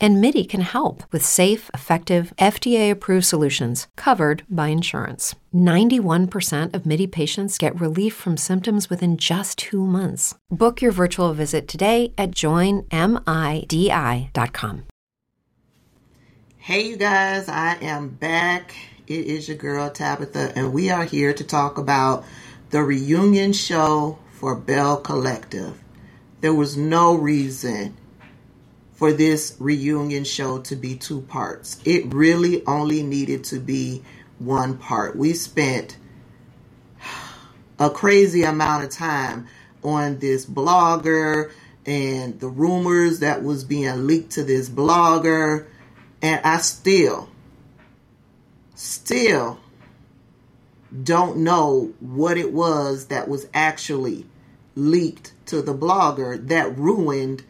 And 0.00 0.20
MIDI 0.20 0.44
can 0.44 0.60
help 0.60 1.02
with 1.10 1.24
safe, 1.24 1.70
effective, 1.74 2.32
FDA 2.38 2.90
approved 2.90 3.26
solutions 3.26 3.88
covered 3.96 4.44
by 4.48 4.68
insurance. 4.68 5.34
91% 5.52 6.74
of 6.74 6.86
MIDI 6.86 7.08
patients 7.08 7.58
get 7.58 7.80
relief 7.80 8.14
from 8.14 8.36
symptoms 8.36 8.88
within 8.88 9.16
just 9.16 9.58
two 9.58 9.84
months. 9.84 10.36
Book 10.50 10.80
your 10.80 10.92
virtual 10.92 11.34
visit 11.34 11.66
today 11.66 12.12
at 12.16 12.30
joinmidi.com. 12.30 12.88
Hey, 16.58 16.82
you 16.82 16.96
guys, 16.96 17.48
I 17.48 17.76
am 17.80 18.08
back. 18.10 18.74
It 19.06 19.24
is 19.24 19.48
your 19.48 19.56
girl 19.56 19.88
Tabitha, 19.88 20.52
and 20.54 20.74
we 20.74 20.90
are 20.90 21.04
here 21.04 21.32
to 21.32 21.42
talk 21.42 21.78
about 21.78 22.24
the 22.70 22.82
reunion 22.82 23.54
show 23.54 24.18
for 24.32 24.54
Belle 24.54 24.98
Collective. 25.00 25.82
There 26.42 26.52
was 26.52 26.76
no 26.76 27.14
reason 27.14 27.96
for 28.98 29.12
this 29.12 29.54
reunion 29.60 30.24
show 30.24 30.58
to 30.58 30.74
be 30.74 30.96
two 30.96 31.20
parts. 31.20 31.80
It 31.84 32.12
really 32.12 32.66
only 32.66 33.04
needed 33.04 33.44
to 33.44 33.60
be 33.60 34.02
one 34.40 34.76
part. 34.76 35.14
We 35.14 35.34
spent 35.34 35.96
a 37.78 37.88
crazy 37.90 38.42
amount 38.42 38.82
of 38.82 38.90
time 38.90 39.46
on 39.84 40.18
this 40.18 40.44
blogger 40.44 41.52
and 41.86 42.40
the 42.40 42.48
rumors 42.48 43.20
that 43.20 43.44
was 43.44 43.62
being 43.62 44.08
leaked 44.08 44.32
to 44.32 44.42
this 44.42 44.68
blogger 44.68 45.68
and 46.20 46.44
I 46.44 46.58
still 46.58 47.28
still 48.74 49.60
don't 51.04 51.36
know 51.36 51.92
what 52.00 52.36
it 52.36 52.52
was 52.52 53.06
that 53.06 53.28
was 53.28 53.46
actually 53.54 54.26
leaked 54.74 55.34
to 55.46 55.62
the 55.62 55.72
blogger 55.74 56.44
that 56.48 56.76
ruined 56.76 57.44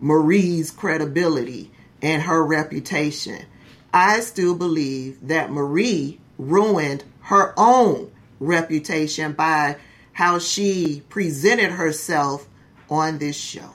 Marie's 0.00 0.70
credibility 0.70 1.70
and 2.02 2.22
her 2.22 2.44
reputation. 2.44 3.44
I 3.92 4.20
still 4.20 4.54
believe 4.54 5.28
that 5.28 5.50
Marie 5.50 6.20
ruined 6.38 7.04
her 7.22 7.54
own 7.56 8.10
reputation 8.38 9.32
by 9.32 9.76
how 10.12 10.38
she 10.38 11.02
presented 11.08 11.70
herself 11.70 12.48
on 12.90 13.18
this 13.18 13.36
show. 13.36 13.70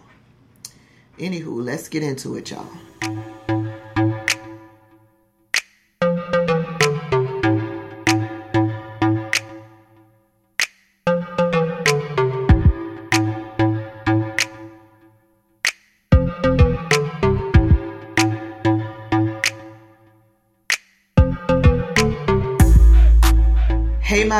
Anywho, 1.17 1.63
let's 1.63 1.87
get 1.87 2.03
into 2.03 2.35
it, 2.35 2.49
y'all. 2.51 2.67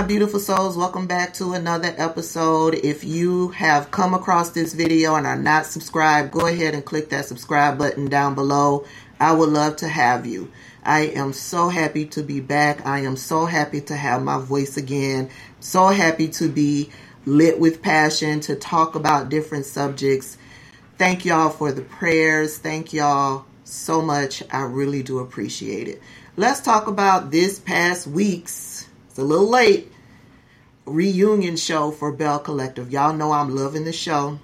My 0.02 0.08
beautiful 0.08 0.40
souls, 0.40 0.76
welcome 0.76 1.06
back 1.06 1.32
to 1.32 1.54
another 1.54 1.94
episode. 1.96 2.74
If 2.74 3.04
you 3.04 3.50
have 3.50 3.92
come 3.92 4.16
across 4.16 4.50
this 4.50 4.74
video 4.74 5.14
and 5.14 5.28
are 5.28 5.38
not 5.38 5.68
subscribed, 5.68 6.32
go 6.32 6.48
ahead 6.48 6.74
and 6.74 6.84
click 6.84 7.10
that 7.10 7.26
subscribe 7.26 7.78
button 7.78 8.08
down 8.10 8.34
below. 8.34 8.88
I 9.20 9.32
would 9.34 9.50
love 9.50 9.76
to 9.76 9.88
have 9.88 10.26
you. 10.26 10.52
I 10.84 11.02
am 11.02 11.34
so 11.34 11.70
happy 11.70 12.08
to 12.08 12.24
be 12.24 12.40
back. 12.40 12.84
I 12.84 13.02
am 13.02 13.16
so 13.16 13.46
happy 13.46 13.80
to 13.82 13.96
have 13.96 14.24
my 14.24 14.40
voice 14.40 14.76
again. 14.76 15.30
So 15.60 15.90
happy 15.90 16.30
to 16.30 16.50
be 16.50 16.90
lit 17.28 17.60
with 17.60 17.84
passion 17.84 18.40
to 18.42 18.56
talk 18.56 18.96
about 18.96 19.30
different 19.30 19.68
subjects. 19.68 20.36
Thank 20.98 21.26
y'all 21.26 21.52
for 21.52 21.72
the 21.72 21.84
prayers. 21.84 22.58
Thank 22.58 22.92
y'all 22.92 23.46
so 23.66 24.02
much. 24.02 24.42
I 24.52 24.64
really 24.64 25.04
do 25.04 25.20
appreciate 25.20 25.88
it. 25.88 26.02
Let's 26.38 26.60
talk 26.60 26.88
about 26.88 27.30
this 27.30 27.60
past 27.60 28.08
week's 28.08 28.88
it's 29.12 29.20
a 29.20 29.24
little 29.26 29.50
late. 29.50 29.91
Reunion 30.86 31.58
show 31.58 31.92
for 31.92 32.12
Belle 32.12 32.40
Collective. 32.40 32.92
Y'all 32.92 33.14
know 33.14 33.32
I'm 33.32 33.56
loving 33.56 33.84
the 33.84 33.94
show. 33.94 34.40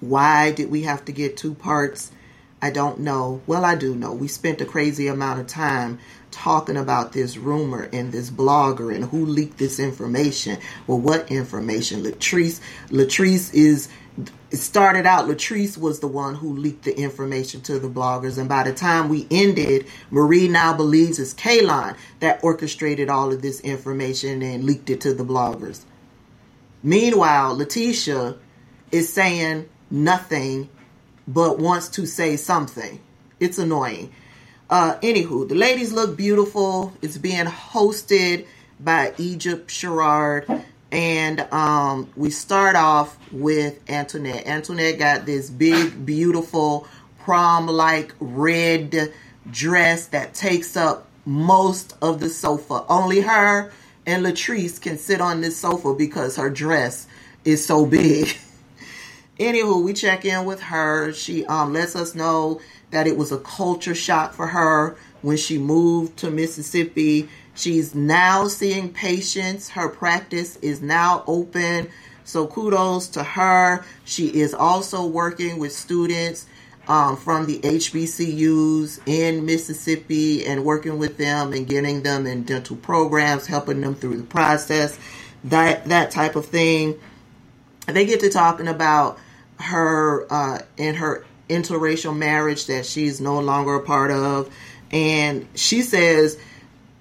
Why 0.00 0.52
did 0.52 0.70
we 0.70 0.82
have 0.82 1.04
to 1.06 1.12
get 1.12 1.36
two 1.36 1.54
parts? 1.54 2.12
I 2.60 2.70
don't 2.70 3.00
know. 3.00 3.40
Well, 3.46 3.64
I 3.64 3.74
do 3.74 3.94
know. 3.94 4.12
We 4.12 4.28
spent 4.28 4.60
a 4.60 4.66
crazy 4.66 5.06
amount 5.06 5.40
of 5.40 5.46
time 5.46 5.98
talking 6.30 6.76
about 6.76 7.12
this 7.12 7.36
rumor 7.36 7.88
and 7.92 8.12
this 8.12 8.30
blogger 8.30 8.94
and 8.94 9.04
who 9.04 9.24
leaked 9.24 9.58
this 9.58 9.80
information. 9.80 10.58
Well, 10.86 10.98
what 10.98 11.30
information? 11.30 12.02
Latrice 12.02 12.60
Latrice 12.88 13.54
is 13.54 13.88
it 14.50 14.56
started 14.56 15.06
out 15.06 15.26
Latrice 15.26 15.78
was 15.78 16.00
the 16.00 16.08
one 16.08 16.34
who 16.34 16.56
leaked 16.56 16.84
the 16.84 16.98
information 16.98 17.60
to 17.62 17.78
the 17.78 17.88
bloggers, 17.88 18.38
and 18.38 18.48
by 18.48 18.64
the 18.64 18.72
time 18.72 19.08
we 19.08 19.26
ended, 19.30 19.86
Marie 20.10 20.48
now 20.48 20.74
believes 20.74 21.18
it's 21.18 21.34
Kaylon 21.34 21.96
that 22.20 22.42
orchestrated 22.42 23.08
all 23.08 23.32
of 23.32 23.42
this 23.42 23.60
information 23.60 24.42
and 24.42 24.64
leaked 24.64 24.90
it 24.90 25.00
to 25.02 25.14
the 25.14 25.24
bloggers. 25.24 25.84
Meanwhile, 26.82 27.56
Letitia 27.56 28.36
is 28.90 29.12
saying 29.12 29.68
nothing 29.90 30.68
but 31.26 31.58
wants 31.58 31.88
to 31.90 32.06
say 32.06 32.36
something. 32.36 33.00
It's 33.38 33.58
annoying. 33.58 34.12
Uh, 34.70 34.98
anywho, 35.00 35.48
the 35.48 35.54
ladies 35.54 35.92
look 35.92 36.16
beautiful. 36.16 36.92
It's 37.02 37.18
being 37.18 37.46
hosted 37.46 38.46
by 38.80 39.14
Egypt 39.18 39.70
Sherrod. 39.70 40.64
And 40.90 41.40
um, 41.52 42.10
we 42.16 42.30
start 42.30 42.76
off 42.76 43.18
with 43.30 43.78
Antoinette. 43.90 44.46
Antoinette 44.46 44.98
got 44.98 45.26
this 45.26 45.50
big, 45.50 46.06
beautiful 46.06 46.86
prom 47.18 47.66
like 47.66 48.14
red 48.20 49.12
dress 49.50 50.06
that 50.06 50.34
takes 50.34 50.76
up 50.76 51.06
most 51.26 51.94
of 52.00 52.20
the 52.20 52.30
sofa. 52.30 52.84
Only 52.88 53.20
her 53.20 53.70
and 54.06 54.24
Latrice 54.24 54.80
can 54.80 54.96
sit 54.96 55.20
on 55.20 55.42
this 55.42 55.58
sofa 55.58 55.94
because 55.94 56.36
her 56.36 56.48
dress 56.48 57.06
is 57.44 57.64
so 57.64 57.84
big. 57.84 58.28
Anywho, 59.38 59.84
we 59.84 59.92
check 59.92 60.24
in 60.24 60.46
with 60.46 60.62
her. 60.62 61.12
She 61.12 61.44
um, 61.44 61.74
lets 61.74 61.94
us 61.94 62.14
know 62.14 62.60
that 62.90 63.06
it 63.06 63.18
was 63.18 63.30
a 63.30 63.38
culture 63.38 63.94
shock 63.94 64.32
for 64.32 64.46
her 64.46 64.96
when 65.20 65.36
she 65.36 65.58
moved 65.58 66.16
to 66.18 66.30
Mississippi 66.30 67.28
She's 67.58 67.92
now 67.92 68.46
seeing 68.46 68.92
patients. 68.92 69.68
Her 69.70 69.88
practice 69.88 70.56
is 70.62 70.80
now 70.80 71.24
open. 71.26 71.88
So 72.22 72.46
kudos 72.46 73.08
to 73.08 73.24
her. 73.24 73.84
She 74.04 74.28
is 74.28 74.54
also 74.54 75.04
working 75.04 75.58
with 75.58 75.72
students 75.72 76.46
um, 76.86 77.16
from 77.16 77.46
the 77.46 77.58
HBCUs 77.58 79.00
in 79.06 79.44
Mississippi 79.44 80.46
and 80.46 80.64
working 80.64 81.00
with 81.00 81.16
them 81.16 81.52
and 81.52 81.66
getting 81.66 82.02
them 82.04 82.28
in 82.28 82.44
dental 82.44 82.76
programs, 82.76 83.46
helping 83.48 83.80
them 83.80 83.96
through 83.96 84.18
the 84.18 84.22
process, 84.22 84.96
that 85.42 85.84
that 85.86 86.12
type 86.12 86.36
of 86.36 86.46
thing. 86.46 86.96
They 87.86 88.06
get 88.06 88.20
to 88.20 88.30
talking 88.30 88.68
about 88.68 89.18
her 89.58 90.32
uh, 90.32 90.60
in 90.76 90.94
her 90.94 91.24
interracial 91.48 92.16
marriage 92.16 92.66
that 92.66 92.86
she's 92.86 93.20
no 93.20 93.40
longer 93.40 93.74
a 93.74 93.82
part 93.82 94.12
of, 94.12 94.54
and 94.92 95.48
she 95.56 95.82
says 95.82 96.38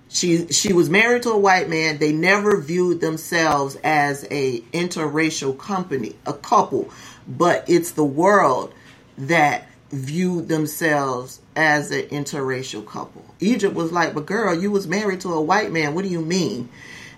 she 0.09 0.47
she 0.47 0.73
was 0.73 0.89
married 0.89 1.23
to 1.23 1.31
a 1.31 1.37
white 1.37 1.69
man. 1.69 1.97
They 1.97 2.13
never 2.13 2.59
viewed 2.61 3.01
themselves 3.01 3.75
as 3.83 4.25
a 4.31 4.61
interracial 4.73 5.57
company, 5.57 6.15
a 6.25 6.33
couple, 6.33 6.89
but 7.27 7.65
it's 7.67 7.91
the 7.91 8.05
world 8.05 8.73
that 9.17 9.67
viewed 9.91 10.47
themselves 10.47 11.41
as 11.55 11.91
an 11.91 12.03
interracial 12.03 12.85
couple. 12.85 13.25
Egypt 13.39 13.75
was 13.75 13.91
like, 13.91 14.13
"But 14.13 14.25
girl, 14.25 14.55
you 14.55 14.71
was 14.71 14.87
married 14.87 15.21
to 15.21 15.33
a 15.33 15.41
white 15.41 15.71
man. 15.71 15.93
What 15.93 16.03
do 16.03 16.09
you 16.09 16.21
mean?" 16.21 16.69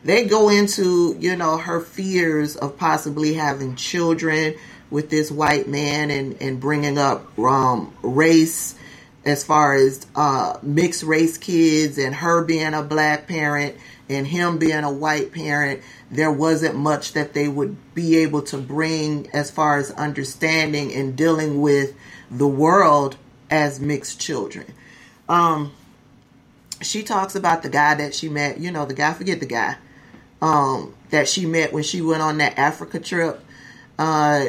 They 0.04 0.26
go 0.26 0.50
into, 0.50 1.16
you 1.20 1.36
know, 1.36 1.58
her 1.58 1.82
fears 1.82 2.56
of 2.56 2.78
possibly 2.78 3.34
having 3.34 3.76
children 3.76 4.56
with 4.90 5.10
this 5.10 5.30
white 5.30 5.68
man 5.68 6.10
and 6.10 6.38
and 6.42 6.60
bringing 6.60 6.98
up 6.98 7.38
um, 7.38 7.94
race 8.02 8.76
as 9.26 9.44
far 9.44 9.74
as 9.74 10.06
uh, 10.16 10.58
mixed 10.62 11.04
race 11.04 11.38
kids 11.38 11.98
and 11.98 12.16
her 12.16 12.44
being 12.44 12.74
a 12.74 12.82
black 12.82 13.28
parent 13.28 13.76
and 14.08 14.26
him 14.26 14.58
being 14.58 14.84
a 14.84 14.92
white 14.92 15.32
parent, 15.32 15.82
there 16.10 16.32
wasn't 16.32 16.76
much 16.76 17.14
that 17.14 17.34
they 17.34 17.48
would 17.48 17.78
be 17.94 18.18
able 18.18 18.42
to 18.42 18.58
bring 18.58 19.30
as 19.32 19.52
far 19.52 19.78
as 19.78 19.92
understanding 19.92 20.94
and 20.94 21.16
dealing 21.16 21.62
with 21.62 21.94
the 22.32 22.48
world 22.48 23.18
as 23.52 23.80
mixed 23.80 24.20
children. 24.20 24.66
Um, 25.28 25.74
she 26.82 27.04
talks 27.04 27.36
about 27.36 27.62
the 27.62 27.70
guy 27.70 27.96
that 27.96 28.16
she 28.16 28.30
met, 28.30 28.60
you 28.60 28.72
know, 28.72 28.86
the 28.86 28.94
guy, 28.94 29.14
forget 29.14 29.40
the 29.40 29.46
guy, 29.46 29.76
um, 30.42 30.96
that 31.10 31.28
she 31.28 31.46
met 31.46 31.74
when 31.74 31.84
she 31.84 32.02
went 32.02 32.22
on 32.22 32.38
that 32.38 32.58
Africa 32.58 33.00
trip. 33.00 33.44
Uh, 33.98 34.48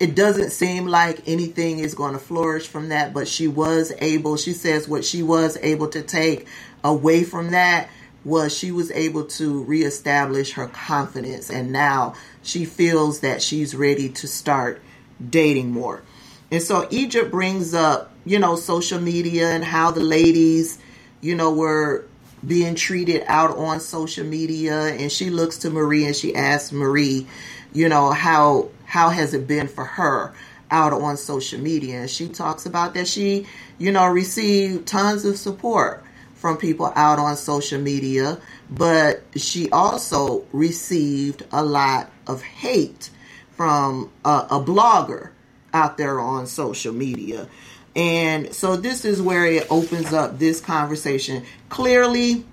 it 0.00 0.14
doesn't 0.14 0.50
seem 0.50 0.86
like 0.86 1.28
anything 1.28 1.78
is 1.78 1.94
going 1.94 2.14
to 2.14 2.18
flourish 2.18 2.66
from 2.66 2.88
that, 2.88 3.12
but 3.12 3.28
she 3.28 3.46
was 3.46 3.92
able, 3.98 4.38
she 4.38 4.54
says 4.54 4.88
what 4.88 5.04
she 5.04 5.22
was 5.22 5.58
able 5.60 5.88
to 5.88 6.02
take 6.02 6.48
away 6.82 7.22
from 7.22 7.50
that 7.50 7.90
was 8.24 8.56
she 8.56 8.72
was 8.72 8.90
able 8.92 9.24
to 9.24 9.62
reestablish 9.64 10.52
her 10.52 10.66
confidence 10.68 11.50
and 11.50 11.72
now 11.72 12.14
she 12.42 12.64
feels 12.64 13.20
that 13.20 13.42
she's 13.42 13.74
ready 13.74 14.08
to 14.08 14.26
start 14.26 14.80
dating 15.28 15.70
more. 15.70 16.02
And 16.50 16.62
so 16.62 16.88
Egypt 16.90 17.30
brings 17.30 17.74
up, 17.74 18.10
you 18.24 18.38
know, 18.38 18.56
social 18.56 19.00
media 19.00 19.50
and 19.50 19.62
how 19.62 19.90
the 19.90 20.00
ladies, 20.00 20.78
you 21.20 21.34
know, 21.34 21.52
were 21.52 22.06
being 22.46 22.74
treated 22.74 23.22
out 23.26 23.56
on 23.56 23.80
social 23.80 24.24
media 24.24 24.86
and 24.86 25.12
she 25.12 25.28
looks 25.28 25.58
to 25.58 25.70
Marie 25.70 26.06
and 26.06 26.16
she 26.16 26.34
asks 26.34 26.72
Marie, 26.72 27.26
you 27.72 27.88
know, 27.88 28.10
how 28.10 28.70
how 28.90 29.10
has 29.10 29.34
it 29.34 29.46
been 29.46 29.68
for 29.68 29.84
her 29.84 30.34
out 30.68 30.92
on 30.92 31.16
social 31.16 31.60
media? 31.60 32.00
And 32.00 32.10
she 32.10 32.28
talks 32.28 32.66
about 32.66 32.94
that 32.94 33.06
she, 33.06 33.46
you 33.78 33.92
know, 33.92 34.04
received 34.08 34.88
tons 34.88 35.24
of 35.24 35.36
support 35.36 36.02
from 36.34 36.56
people 36.56 36.92
out 36.96 37.20
on 37.20 37.36
social 37.36 37.80
media, 37.80 38.40
but 38.68 39.22
she 39.36 39.70
also 39.70 40.44
received 40.52 41.44
a 41.52 41.62
lot 41.62 42.10
of 42.26 42.42
hate 42.42 43.10
from 43.52 44.10
a, 44.24 44.46
a 44.50 44.60
blogger 44.60 45.30
out 45.72 45.96
there 45.96 46.18
on 46.18 46.48
social 46.48 46.92
media. 46.92 47.48
And 47.94 48.52
so 48.52 48.74
this 48.74 49.04
is 49.04 49.22
where 49.22 49.46
it 49.46 49.70
opens 49.70 50.12
up 50.12 50.40
this 50.40 50.60
conversation. 50.60 51.44
Clearly, 51.68 52.44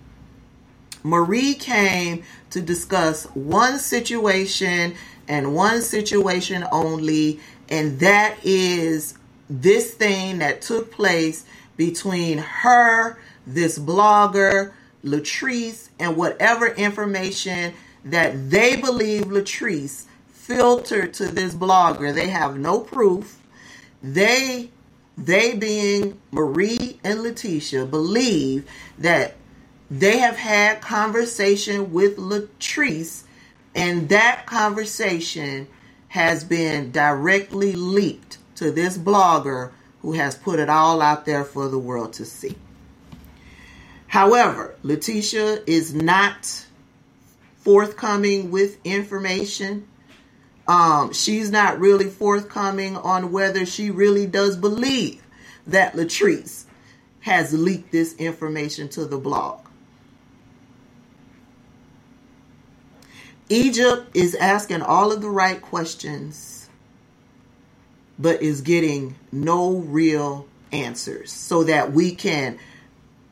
Marie 1.01 1.55
came 1.55 2.23
to 2.51 2.61
discuss 2.61 3.25
one 3.33 3.79
situation 3.79 4.93
and 5.27 5.55
one 5.55 5.81
situation 5.81 6.65
only, 6.71 7.39
and 7.69 7.99
that 7.99 8.37
is 8.43 9.17
this 9.49 9.93
thing 9.93 10.39
that 10.39 10.61
took 10.61 10.91
place 10.91 11.45
between 11.75 12.37
her, 12.39 13.19
this 13.45 13.77
blogger, 13.77 14.73
Latrice, 15.03 15.89
and 15.99 16.17
whatever 16.17 16.67
information 16.67 17.73
that 18.03 18.49
they 18.49 18.75
believe 18.75 19.25
Latrice 19.25 20.05
filtered 20.27 21.13
to 21.15 21.27
this 21.27 21.53
blogger. 21.53 22.13
They 22.13 22.29
have 22.29 22.57
no 22.57 22.79
proof. 22.79 23.41
They 24.01 24.71
they 25.17 25.55
being 25.55 26.19
Marie 26.31 26.99
and 27.03 27.23
Letitia 27.23 27.85
believe 27.85 28.69
that 28.99 29.35
they 29.89 30.19
have 30.19 30.37
had 30.37 30.79
conversation 30.79 31.91
with 31.91 32.17
Latrice 32.17 33.23
and 33.75 34.09
that 34.09 34.45
conversation 34.45 35.67
has 36.09 36.43
been 36.43 36.91
directly 36.91 37.73
leaked 37.73 38.37
to 38.55 38.71
this 38.71 38.97
blogger 38.97 39.71
who 40.01 40.13
has 40.13 40.35
put 40.35 40.59
it 40.59 40.69
all 40.69 41.01
out 41.01 41.25
there 41.25 41.43
for 41.43 41.67
the 41.67 41.77
world 41.77 42.13
to 42.13 42.25
see. 42.25 42.55
However, 44.07 44.75
Letitia 44.83 45.63
is 45.67 45.93
not 45.93 46.65
forthcoming 47.57 48.51
with 48.51 48.77
information. 48.85 49.87
Um, 50.67 51.13
she's 51.13 51.51
not 51.51 51.79
really 51.79 52.09
forthcoming 52.09 52.95
on 52.95 53.31
whether 53.31 53.65
she 53.65 53.91
really 53.91 54.25
does 54.25 54.55
believe 54.55 55.21
that 55.67 55.93
Latrice 55.93 56.63
has 57.19 57.53
leaked 57.53 57.91
this 57.91 58.15
information 58.15 58.87
to 58.89 59.05
the 59.05 59.17
blog. 59.17 59.66
Egypt 63.49 64.15
is 64.15 64.35
asking 64.35 64.81
all 64.81 65.11
of 65.11 65.21
the 65.21 65.29
right 65.29 65.61
questions, 65.61 66.69
but 68.19 68.41
is 68.41 68.61
getting 68.61 69.15
no 69.31 69.75
real 69.77 70.47
answers 70.71 71.31
so 71.31 71.63
that 71.63 71.93
we 71.93 72.13
can 72.13 72.59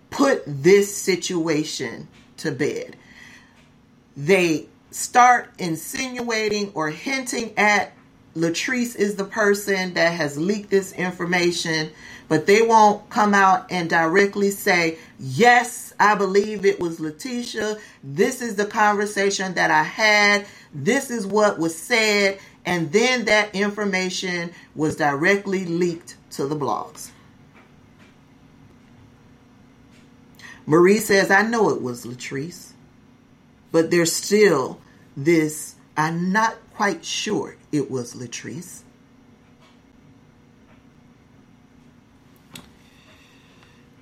put 0.10 0.44
this 0.46 0.96
situation 0.96 2.08
to 2.38 2.52
bed. 2.52 2.96
They 4.16 4.68
start 4.92 5.52
insinuating 5.60 6.72
or 6.74 6.90
hinting 6.90 7.54
at 7.58 7.92
Latrice 8.36 8.96
is 8.96 9.16
the 9.16 9.24
person 9.26 9.94
that 9.94 10.14
has 10.14 10.38
leaked 10.38 10.70
this 10.70 10.92
information, 10.94 11.90
but 12.28 12.46
they 12.46 12.62
won't 12.62 13.10
come 13.10 13.34
out 13.34 13.72
and 13.72 13.90
directly 13.90 14.52
say, 14.52 14.98
Yes, 15.20 15.85
I 16.00 16.16
believe 16.16 16.66
it 16.66 16.80
was 16.80 17.00
Letitia. 17.00 17.78
This 18.04 18.42
is 18.42 18.56
the 18.56 18.66
conversation 18.66 19.54
that 19.56 19.72
I 19.72 19.84
had. 19.84 20.46
This 20.74 21.10
is 21.10 21.26
what 21.26 21.60
was 21.60 21.76
said. 21.76 22.40
And 22.66 22.92
then 22.92 23.26
that 23.26 23.56
information 23.56 24.52
was 24.76 24.96
directly 24.96 25.66
leaked 25.66 26.18
to 26.32 26.48
the 26.48 26.56
blogs. 26.56 27.12
Marie 30.66 30.98
says, 30.98 31.30
I 31.30 31.44
know 31.44 31.70
it 31.70 31.82
was 31.82 32.06
Latrice, 32.06 32.72
but 33.72 33.92
there's 33.92 34.12
still 34.12 34.82
this, 35.16 35.76
I'm 35.96 36.32
not 36.32 36.58
quite 36.74 37.06
sure 37.06 37.56
it 37.72 37.92
was 37.92 38.16
Latrice. 38.16 38.82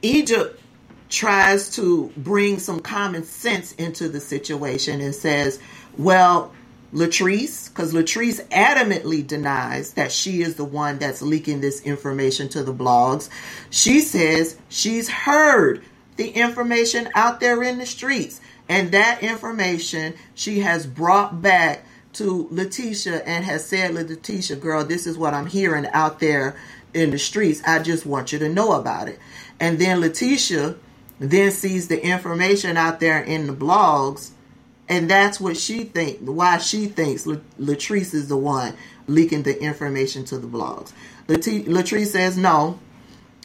Egypt 0.02 0.63
tries 1.14 1.70
to 1.70 2.12
bring 2.18 2.58
some 2.58 2.80
common 2.80 3.24
sense 3.24 3.72
into 3.74 4.10
the 4.10 4.20
situation 4.20 5.00
and 5.00 5.14
says, 5.14 5.60
well, 5.96 6.52
Latrice, 6.92 7.70
because 7.70 7.94
Latrice 7.94 8.44
adamantly 8.48 9.26
denies 9.26 9.94
that 9.94 10.12
she 10.12 10.42
is 10.42 10.56
the 10.56 10.66
one 10.66 10.98
that's 10.98 11.22
leaking 11.22 11.62
this 11.62 11.82
information 11.84 12.50
to 12.50 12.64
the 12.64 12.74
blogs. 12.74 13.30
She 13.70 14.00
says 14.00 14.58
she's 14.70 15.08
heard 15.08 15.84
the 16.16 16.30
information 16.30 17.08
out 17.14 17.40
there 17.40 17.62
in 17.62 17.78
the 17.78 17.86
streets. 17.86 18.42
And 18.68 18.92
that 18.92 19.22
information 19.22 20.16
she 20.34 20.62
has 20.62 20.88
brought 20.88 21.44
back 21.44 21.86
to 22.14 22.48
Letitia 22.50 23.22
and 23.24 23.46
has 23.46 23.68
said, 23.68 23.94
Letitia, 23.94 24.56
girl, 24.56 24.84
this 24.84 25.06
is 25.06 25.16
what 25.16 25.36
I'm 25.36 25.48
hearing 25.48 25.86
out 25.94 26.20
there 26.20 26.56
in 26.92 27.12
the 27.12 27.20
streets. 27.20 27.62
I 27.68 27.80
just 27.80 28.04
want 28.04 28.32
you 28.32 28.40
to 28.40 28.50
know 28.50 28.72
about 28.74 29.10
it. 29.10 29.20
And 29.60 29.78
then 29.78 30.00
Letitia 30.00 30.76
then 31.32 31.52
sees 31.52 31.88
the 31.88 32.04
information 32.04 32.78
out 32.78 33.00
there 33.00 33.22
in 33.22 33.48
the 33.48 33.54
blogs, 33.54 34.32
and 34.90 35.10
that's 35.10 35.40
what 35.40 35.58
she 35.58 35.84
thinks, 35.86 36.22
why 36.22 36.58
she 36.58 36.88
thinks 36.88 37.26
Latrice 37.26 38.14
is 38.14 38.28
the 38.28 38.38
one 38.38 38.74
leaking 39.08 39.44
the 39.44 39.62
information 39.62 40.26
to 40.26 40.38
the 40.38 40.48
blogs. 40.48 40.92
Latrice 41.28 42.08
says, 42.08 42.38
no, 42.38 42.80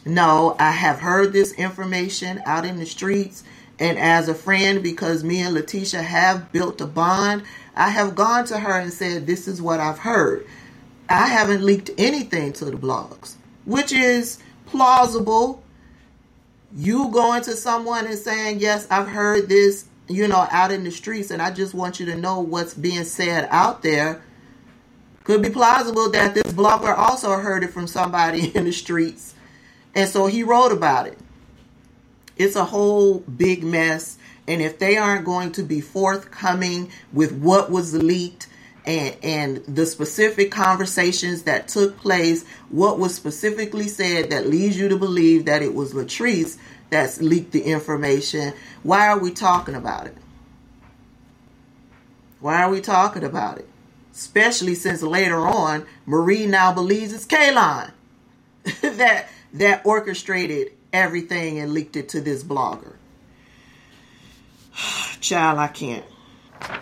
no, 0.05 0.55
I 0.59 0.71
have 0.71 0.99
heard 0.99 1.33
this 1.33 1.53
information 1.53 2.41
out 2.45 2.65
in 2.65 2.77
the 2.77 2.85
streets. 2.85 3.43
And 3.79 3.97
as 3.97 4.27
a 4.27 4.33
friend, 4.33 4.83
because 4.83 5.23
me 5.23 5.41
and 5.41 5.53
Letitia 5.53 6.01
have 6.01 6.51
built 6.51 6.81
a 6.81 6.85
bond, 6.85 7.43
I 7.75 7.89
have 7.89 8.15
gone 8.15 8.45
to 8.45 8.59
her 8.59 8.79
and 8.79 8.91
said, 8.91 9.25
This 9.25 9.47
is 9.47 9.61
what 9.61 9.79
I've 9.79 9.99
heard. 9.99 10.45
I 11.07 11.27
haven't 11.27 11.63
leaked 11.63 11.91
anything 11.97 12.53
to 12.53 12.65
the 12.65 12.77
blogs, 12.77 13.35
which 13.65 13.91
is 13.91 14.39
plausible. 14.65 15.63
You 16.75 17.09
going 17.09 17.41
to 17.43 17.53
someone 17.53 18.05
and 18.05 18.17
saying, 18.17 18.59
Yes, 18.59 18.87
I've 18.91 19.07
heard 19.07 19.49
this, 19.49 19.85
you 20.07 20.27
know, 20.27 20.47
out 20.51 20.71
in 20.71 20.83
the 20.83 20.91
streets, 20.91 21.31
and 21.31 21.41
I 21.41 21.51
just 21.51 21.73
want 21.73 21.99
you 21.99 22.05
to 22.07 22.15
know 22.15 22.39
what's 22.39 22.73
being 22.73 23.03
said 23.03 23.47
out 23.51 23.81
there. 23.81 24.21
Could 25.23 25.41
be 25.41 25.49
plausible 25.49 26.09
that 26.11 26.33
this 26.33 26.53
blogger 26.53 26.95
also 26.97 27.31
heard 27.31 27.63
it 27.63 27.71
from 27.71 27.87
somebody 27.87 28.51
in 28.55 28.65
the 28.65 28.71
streets 28.71 29.35
and 29.95 30.09
so 30.09 30.27
he 30.27 30.43
wrote 30.43 30.71
about 30.71 31.07
it. 31.07 31.17
It's 32.37 32.55
a 32.55 32.65
whole 32.65 33.19
big 33.19 33.63
mess. 33.63 34.17
And 34.47 34.61
if 34.61 34.79
they 34.79 34.97
aren't 34.97 35.25
going 35.25 35.51
to 35.53 35.63
be 35.63 35.81
forthcoming 35.81 36.91
with 37.13 37.31
what 37.33 37.69
was 37.69 37.93
leaked 37.93 38.47
and, 38.85 39.15
and 39.23 39.57
the 39.67 39.85
specific 39.85 40.51
conversations 40.51 41.43
that 41.43 41.67
took 41.67 41.97
place, 41.97 42.45
what 42.69 42.99
was 42.99 43.13
specifically 43.13 43.87
said 43.87 44.31
that 44.31 44.47
leads 44.47 44.77
you 44.77 44.89
to 44.89 44.97
believe 44.97 45.45
that 45.45 45.61
it 45.61 45.73
was 45.73 45.93
Latrice 45.93 46.57
that's 46.89 47.21
leaked 47.21 47.51
the 47.51 47.63
information, 47.63 48.53
why 48.83 49.07
are 49.07 49.19
we 49.19 49.31
talking 49.31 49.75
about 49.75 50.07
it? 50.07 50.17
Why 52.39 52.63
are 52.63 52.69
we 52.69 52.81
talking 52.81 53.23
about 53.23 53.57
it? 53.57 53.67
Especially 54.13 54.75
since 54.75 55.01
later 55.01 55.45
on, 55.45 55.85
Marie 56.05 56.45
now 56.45 56.73
believes 56.73 57.13
it's 57.13 57.25
Kaylon 57.25 57.91
that 58.81 59.27
that 59.53 59.85
orchestrated 59.85 60.71
everything 60.93 61.59
and 61.59 61.73
leaked 61.73 61.95
it 61.95 62.09
to 62.09 62.21
this 62.21 62.43
blogger. 62.43 62.93
Child, 65.19 65.59
I 65.59 65.67
can't. 65.67 66.05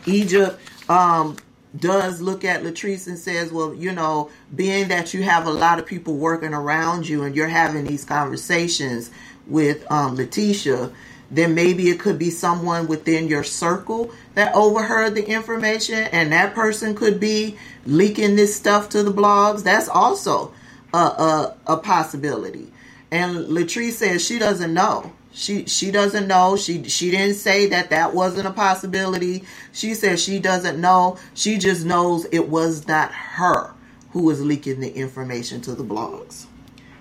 Egypt 0.06 0.60
um, 0.90 1.38
does 1.80 2.22
look 2.22 2.44
at 2.44 2.64
Latrice 2.64 3.08
and 3.08 3.18
says, 3.18 3.52
well, 3.52 3.74
you 3.74 3.92
know, 3.92 4.30
being 4.56 4.88
that 4.90 5.14
you 5.14 5.24
have 5.24 5.46
a 5.46 5.52
lot 5.52 5.80
of 5.80 5.86
people 5.86 6.16
working 6.16 6.54
around 6.54 7.08
you 7.08 7.24
and 7.24 7.36
you're 7.36 7.48
having 7.48 7.86
these 7.86 8.06
conversations 8.06 9.12
with 9.48 9.90
um, 9.92 10.16
Letitia, 10.16 10.92
then 11.30 11.56
maybe 11.56 11.90
it 11.90 12.00
could 12.00 12.18
be 12.18 12.30
someone 12.30 12.88
within 12.88 13.28
your 13.28 13.44
circle 13.44 14.12
that 14.36 14.54
overheard 14.56 15.16
the 15.16 15.26
information 15.28 15.96
and 15.96 16.32
that 16.32 16.56
person 16.56 16.96
could 16.96 17.20
be 17.20 17.58
leaking 17.86 18.36
this 18.36 18.56
stuff 18.56 18.90
to 18.90 19.04
the 19.04 19.12
blogs. 19.12 19.64
That's 19.64 19.90
also 19.90 20.54
a, 20.94 20.98
a, 20.98 21.58
a 21.68 21.78
possibility. 21.78 22.72
And 23.12 23.48
Latrice 23.48 23.94
says 23.94 24.26
she 24.26 24.40
doesn't 24.40 24.74
know. 24.74 25.12
She 25.38 25.68
she 25.68 25.92
doesn't 25.92 26.28
know. 26.28 26.58
She 26.58 26.84
she 26.90 27.12
didn't 27.12 27.36
say 27.36 27.68
that 27.68 27.92
that 27.92 28.16
wasn't 28.16 28.48
a 28.48 28.52
possibility. 28.52 29.44
She 29.72 29.94
says 29.94 30.22
she 30.22 30.40
doesn't 30.40 30.82
know. 30.82 31.20
She 31.36 31.60
just 31.60 31.86
knows 31.86 32.26
it 32.32 32.50
was 32.50 32.88
not 32.88 33.12
her 33.12 33.72
who 34.14 34.24
was 34.24 34.42
leaking 34.42 34.80
the 34.80 34.92
information 34.92 35.62
to 35.62 35.76
the 35.76 35.84
blogs. 35.84 36.48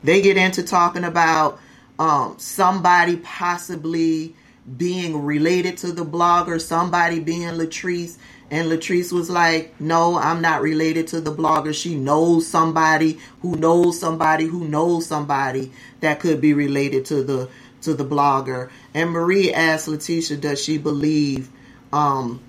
They 0.04 0.20
get 0.20 0.36
into 0.36 0.62
talking 0.62 1.02
about 1.02 1.58
um, 1.98 2.34
somebody 2.36 3.16
possibly 3.16 4.34
being 4.76 5.24
related 5.24 5.78
to 5.78 5.92
the 5.92 6.04
blogger, 6.04 6.60
somebody 6.60 7.20
being 7.20 7.48
Latrice. 7.48 8.18
And 8.50 8.68
Latrice 8.70 9.12
was 9.12 9.30
like, 9.30 9.80
No, 9.80 10.18
I'm 10.18 10.42
not 10.42 10.60
related 10.60 11.08
to 11.08 11.22
the 11.22 11.34
blogger. 11.34 11.74
She 11.74 11.94
knows 11.94 12.46
somebody 12.46 13.18
who 13.40 13.56
knows 13.56 13.98
somebody 13.98 14.44
who 14.44 14.68
knows 14.68 15.06
somebody 15.06 15.72
that 16.00 16.20
could 16.20 16.40
be 16.40 16.52
related 16.52 17.06
to 17.06 17.22
the 17.24 17.48
to 17.86 17.94
the 17.94 18.04
blogger. 18.04 18.70
And 18.94 19.10
Marie 19.10 19.52
asked 19.52 19.88
Letitia, 19.88 20.36
does 20.36 20.62
she 20.62 20.76
believe 20.76 21.48
um, 21.92 22.40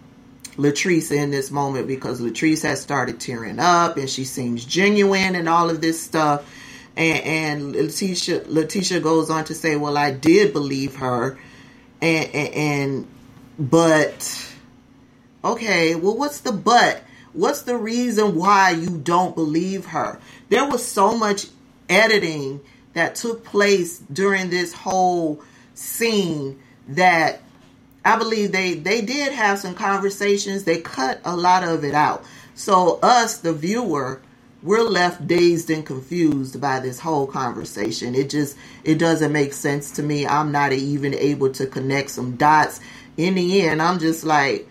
Latrice 0.57 1.11
in 1.11 1.29
this 1.31 1.51
moment 1.51 1.87
because 1.87 2.19
Latrice 2.19 2.63
has 2.63 2.81
started 2.81 3.19
tearing 3.19 3.59
up 3.59 3.97
and 3.97 4.09
she 4.09 4.25
seems 4.25 4.65
genuine 4.65 5.35
and 5.35 5.47
all 5.47 5.69
of 5.69 5.79
this 5.81 6.01
stuff. 6.01 6.51
And, 6.95 7.23
and 7.23 7.75
Letitia, 7.75 8.43
Letitia 8.47 8.99
goes 8.99 9.29
on 9.29 9.45
to 9.45 9.53
say, 9.53 9.75
well, 9.75 9.97
I 9.97 10.11
did 10.11 10.53
believe 10.53 10.95
her. 10.95 11.37
And, 12.01 12.29
and, 12.33 12.53
and, 12.53 13.07
but, 13.59 14.53
okay, 15.45 15.95
well, 15.95 16.17
what's 16.17 16.41
the 16.41 16.51
but? 16.51 17.03
What's 17.33 17.61
the 17.61 17.77
reason 17.77 18.35
why 18.35 18.71
you 18.71 18.97
don't 18.97 19.35
believe 19.35 19.85
her? 19.87 20.19
There 20.49 20.67
was 20.67 20.83
so 20.83 21.15
much 21.15 21.45
editing 21.87 22.61
that 22.97 23.15
took 23.15 23.43
place 23.43 23.99
during 24.11 24.49
this 24.49 24.73
whole 24.73 25.41
scene 25.73 26.59
that 26.89 27.41
I 28.05 28.17
believe 28.17 28.51
they 28.51 28.75
they 28.75 29.01
did 29.01 29.33
have 29.33 29.59
some 29.59 29.75
conversations. 29.75 30.63
They 30.63 30.81
cut 30.81 31.19
a 31.25 31.35
lot 31.35 31.63
of 31.63 31.83
it 31.83 31.93
out. 31.93 32.23
So 32.55 32.99
us, 33.03 33.37
the 33.37 33.53
viewer, 33.53 34.21
we're 34.63 34.83
left 34.83 35.27
dazed 35.27 35.69
and 35.69 35.85
confused 35.85 36.59
by 36.59 36.79
this 36.79 36.99
whole 36.99 37.27
conversation. 37.27 38.15
It 38.15 38.29
just 38.29 38.57
it 38.83 38.95
doesn't 38.95 39.31
make 39.31 39.53
sense 39.53 39.91
to 39.91 40.03
me. 40.03 40.25
I'm 40.25 40.51
not 40.51 40.73
even 40.73 41.13
able 41.13 41.51
to 41.53 41.67
connect 41.67 42.09
some 42.11 42.35
dots. 42.37 42.79
In 43.17 43.35
the 43.35 43.61
end, 43.63 43.81
I'm 43.81 43.99
just 43.99 44.23
like 44.23 44.67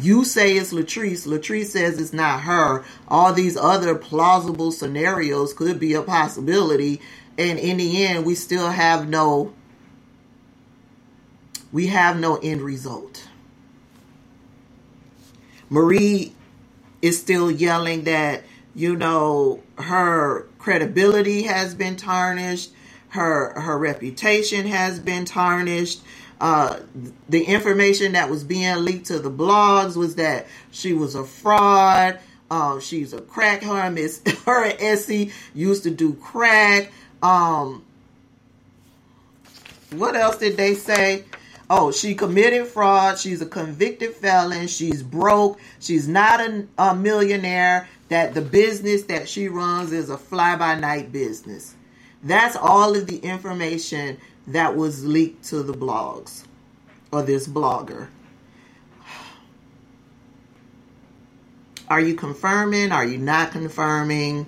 you 0.00 0.24
say 0.24 0.56
it's 0.56 0.72
Latrice. 0.72 1.26
Latrice 1.26 1.66
says 1.68 2.00
it's 2.00 2.14
not 2.14 2.42
her. 2.42 2.84
All 3.08 3.32
these 3.34 3.56
other 3.56 3.94
plausible 3.96 4.72
scenarios 4.72 5.54
could 5.54 5.80
be 5.80 5.94
a 5.94 6.02
possibility. 6.02 7.00
And 7.38 7.58
in 7.58 7.78
the 7.78 8.04
end, 8.06 8.26
we 8.26 8.36
still 8.36 8.70
have 8.70 9.08
no 9.08 9.54
we 11.72 11.88
have 11.88 12.18
no 12.18 12.36
end 12.38 12.62
result. 12.62 13.28
Marie 15.70 16.34
is 17.02 17.20
still 17.20 17.50
yelling 17.50 18.04
that, 18.04 18.44
you 18.74 18.96
know, 18.96 19.62
her 19.78 20.46
credibility 20.58 21.44
has 21.44 21.74
been 21.74 21.96
tarnished, 21.96 22.72
her 23.10 23.58
her 23.60 23.78
reputation 23.78 24.66
has 24.66 25.00
been 25.00 25.24
tarnished 25.26 26.02
uh, 26.44 26.78
the 27.30 27.42
information 27.42 28.12
that 28.12 28.28
was 28.28 28.44
being 28.44 28.84
leaked 28.84 29.06
to 29.06 29.18
the 29.18 29.30
blogs 29.30 29.96
was 29.96 30.16
that 30.16 30.46
she 30.70 30.92
was 30.92 31.14
a 31.14 31.24
fraud. 31.24 32.18
Um, 32.50 32.82
she's 32.82 33.14
a 33.14 33.22
crack. 33.22 33.62
Her 33.62 33.90
Miss 33.90 34.20
her 34.44 34.62
and 34.62 34.78
Essie 34.78 35.32
used 35.54 35.84
to 35.84 35.90
do 35.90 36.12
crack. 36.12 36.92
Um, 37.22 37.82
what 39.92 40.16
else 40.16 40.36
did 40.36 40.58
they 40.58 40.74
say? 40.74 41.24
Oh, 41.70 41.90
she 41.90 42.14
committed 42.14 42.66
fraud. 42.66 43.18
She's 43.18 43.40
a 43.40 43.46
convicted 43.46 44.12
felon. 44.12 44.66
She's 44.66 45.02
broke. 45.02 45.58
She's 45.80 46.06
not 46.06 46.42
a, 46.42 46.66
a 46.76 46.94
millionaire. 46.94 47.88
That 48.10 48.34
the 48.34 48.42
business 48.42 49.04
that 49.04 49.30
she 49.30 49.48
runs 49.48 49.92
is 49.92 50.10
a 50.10 50.18
fly 50.18 50.56
by 50.56 50.78
night 50.78 51.10
business. 51.10 51.74
That's 52.24 52.56
all 52.56 52.96
of 52.96 53.06
the 53.06 53.18
information 53.18 54.18
that 54.46 54.76
was 54.76 55.04
leaked 55.04 55.44
to 55.46 55.62
the 55.62 55.74
blogs 55.74 56.44
or 57.12 57.22
this 57.22 57.46
blogger. 57.46 58.08
Are 61.88 62.00
you 62.00 62.14
confirming? 62.14 62.92
Are 62.92 63.04
you 63.04 63.18
not 63.18 63.52
confirming? 63.52 64.46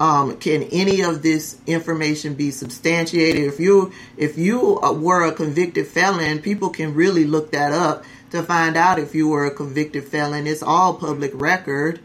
Um, 0.00 0.38
can 0.38 0.64
any 0.64 1.02
of 1.02 1.22
this 1.22 1.60
information 1.66 2.34
be 2.34 2.50
substantiated? 2.50 3.44
If 3.44 3.60
you 3.60 3.92
if 4.16 4.38
you 4.38 4.80
were 4.80 5.24
a 5.24 5.32
convicted 5.32 5.86
felon, 5.86 6.40
people 6.40 6.70
can 6.70 6.94
really 6.94 7.24
look 7.24 7.52
that 7.52 7.72
up 7.72 8.04
to 8.30 8.42
find 8.42 8.76
out 8.76 8.98
if 8.98 9.14
you 9.14 9.28
were 9.28 9.44
a 9.44 9.54
convicted 9.54 10.04
felon. 10.04 10.46
It's 10.46 10.62
all 10.62 10.94
public 10.94 11.30
record. 11.34 12.00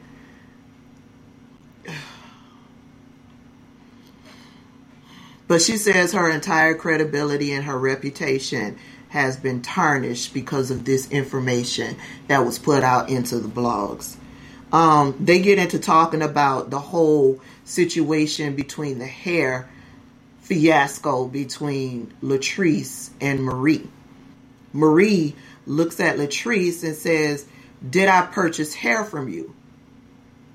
But 5.48 5.62
she 5.62 5.77
says 5.77 6.13
her 6.13 6.30
entire 6.30 6.75
credibility 6.75 7.54
and 7.54 7.63
her 7.66 7.77
reputation 7.77 8.77
has 9.10 9.38
been 9.38 9.62
tarnished 9.62 10.34
because 10.34 10.72
of 10.72 10.84
this 10.84 11.10
information 11.10 11.96
that 12.27 12.46
was 12.46 12.60
put 12.60 12.84
out 12.84 13.10
into 13.10 13.39
the 13.39 13.48
blogs. 13.48 14.18
Um, 14.72 15.16
they 15.20 15.39
get 15.39 15.60
into 15.60 15.80
talking 15.80 16.22
about 16.22 16.70
the 16.70 16.80
whole 16.80 17.39
situation 17.63 18.56
between 18.56 19.00
the 19.00 19.06
hair 19.06 19.70
fiasco 20.48 21.27
between 21.27 22.13
Latrice 22.24 23.10
and 23.20 23.44
Marie. 23.44 23.86
Marie 24.72 25.36
looks 25.66 26.00
at 26.00 26.18
Latrice 26.18 26.84
and 26.86 26.96
says, 26.96 27.46
Did 27.88 28.08
I 28.08 28.25
purchase 28.25 28.74
hair 28.74 29.04
from 29.04 29.27
you? 29.27 29.54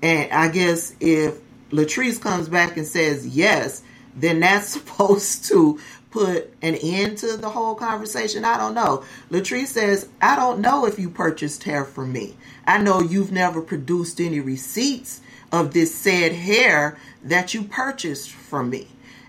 And 0.01 0.31
I 0.31 0.47
guess 0.49 0.95
if 0.99 1.39
Latrice 1.69 2.19
comes 2.19 2.49
back 2.49 2.75
and 2.77 2.87
says 2.87 3.27
yes, 3.27 3.83
then 4.15 4.39
that's 4.39 4.67
supposed 4.73 5.45
to 5.45 5.79
put 6.11 6.53
an 6.61 6.75
end 6.75 7.17
to 7.17 7.37
the 7.37 7.49
whole 7.49 7.73
conversation. 7.73 8.45
I 8.45 8.57
don't 8.57 8.75
know. 8.75 9.03
Latrice 9.31 9.67
says, 9.67 10.07
I 10.21 10.35
don't 10.35 10.59
know 10.59 10.85
if 10.85 10.99
you 10.99 11.09
purchased 11.09 11.63
hair 11.63 11.83
from 11.83 12.13
me. 12.13 12.35
I 12.67 12.77
know 12.77 13.01
you've 13.01 13.31
never 13.31 13.61
produced 13.61 14.21
any 14.21 14.39
receipts 14.39 15.21
of 15.51 15.73
this 15.73 15.93
said 15.93 16.31
hair 16.33 16.97
that 17.23 17.53
you 17.53 17.63
purchased 17.63 18.31
from 18.31 18.69
me. 18.69 18.87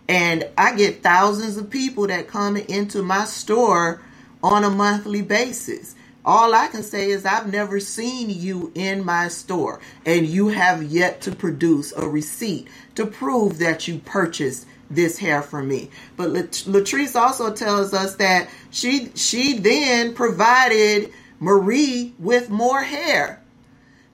And 0.09 0.47
I 0.59 0.76
get 0.76 1.03
thousands 1.03 1.57
of 1.57 1.71
people 1.71 2.07
that 2.09 2.29
come 2.29 2.59
into 2.59 3.03
my 3.03 3.25
store 3.25 4.03
on 4.43 4.64
a 4.64 4.71
monthly 4.71 5.23
basis. 5.23 5.95
All 6.25 6.55
I 6.55 6.69
can 6.69 6.83
say 6.83 7.11
is 7.11 7.25
I've 7.25 7.50
never 7.50 7.81
seen 7.81 8.31
you 8.31 8.73
in 8.75 9.05
my 9.05 9.29
store 9.29 9.81
and 10.05 10.26
you 10.26 10.49
have 10.49 10.83
yet 10.83 11.21
to 11.23 11.33
produce 11.35 11.93
a 11.93 12.09
receipt 12.09 12.69
to 12.95 13.07
prove 13.07 13.59
that 13.59 13.88
you 13.88 13.99
purchased 13.99 14.67
this 14.91 15.19
hair 15.19 15.43
from 15.43 15.69
me. 15.69 15.91
But 16.17 16.31
Latrice 16.31 17.17
also 17.17 17.53
tells 17.53 17.93
us 17.95 18.17
that 18.17 18.49
she 18.71 19.11
she 19.14 19.59
then 19.59 20.14
provided 20.14 21.12
Marie 21.41 22.14
with 22.19 22.50
more 22.50 22.83
hair 22.83 23.43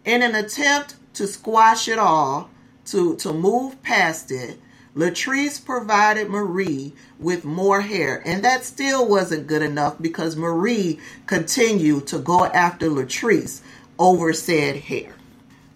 in 0.05 0.23
an 0.23 0.35
attempt 0.35 0.97
to 1.15 1.27
squash 1.27 1.89
it 1.89 1.99
all, 1.99 2.51
to 2.87 3.17
to 3.17 3.33
move 3.33 3.83
past 3.83 4.31
it. 4.31 4.59
Latrice 4.97 5.65
provided 5.65 6.29
Marie 6.29 6.93
with 7.19 7.45
more 7.45 7.81
hair, 7.81 8.23
and 8.27 8.43
that 8.45 8.65
still 8.65 9.07
wasn't 9.07 9.47
good 9.47 9.63
enough 9.63 9.97
because 10.01 10.35
Marie 10.35 10.99
continued 11.27 12.09
to 12.09 12.19
go 12.19 12.45
after 12.47 12.89
Latrice 12.89 13.61
over 13.99 14.33
said 14.33 14.77
hair. 14.77 15.15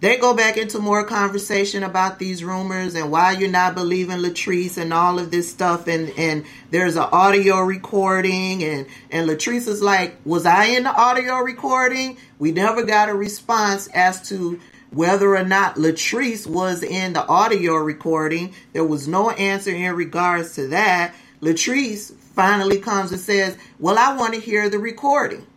They 0.01 0.17
go 0.17 0.35
back 0.35 0.57
into 0.57 0.79
more 0.79 1.05
conversation 1.05 1.81
about 1.81 2.19
these 2.19 2.43
rumors 2.43 2.95
and 2.95 3.11
why 3.11 3.31
you're 3.31 3.49
not 3.49 3.75
believing 3.75 4.17
Latrice 4.17 4.77
and 4.77 4.93
all 4.93 5.19
of 5.19 5.31
this 5.31 5.49
stuff. 5.49 5.87
And, 5.87 6.11
and 6.17 6.45
there's 6.69 6.97
an 6.97 7.07
audio 7.11 7.59
recording. 7.61 8.63
And, 8.63 8.87
and 9.09 9.29
Latrice 9.29 9.67
is 9.67 9.81
like, 9.81 10.17
Was 10.25 10.45
I 10.45 10.65
in 10.65 10.83
the 10.83 10.93
audio 10.93 11.37
recording? 11.39 12.17
We 12.39 12.51
never 12.51 12.83
got 12.83 13.09
a 13.09 13.15
response 13.15 13.87
as 13.87 14.27
to 14.29 14.59
whether 14.91 15.35
or 15.35 15.43
not 15.43 15.75
Latrice 15.75 16.45
was 16.45 16.83
in 16.83 17.13
the 17.13 17.25
audio 17.25 17.75
recording. 17.75 18.53
There 18.73 18.85
was 18.85 19.07
no 19.07 19.29
answer 19.31 19.71
in 19.71 19.95
regards 19.95 20.55
to 20.55 20.67
that. 20.67 21.15
Latrice 21.41 22.13
finally 22.13 22.79
comes 22.79 23.11
and 23.11 23.19
says, 23.19 23.57
Well, 23.79 23.97
I 23.97 24.15
want 24.15 24.33
to 24.33 24.41
hear 24.41 24.69
the 24.69 24.79
recording. 24.79 25.47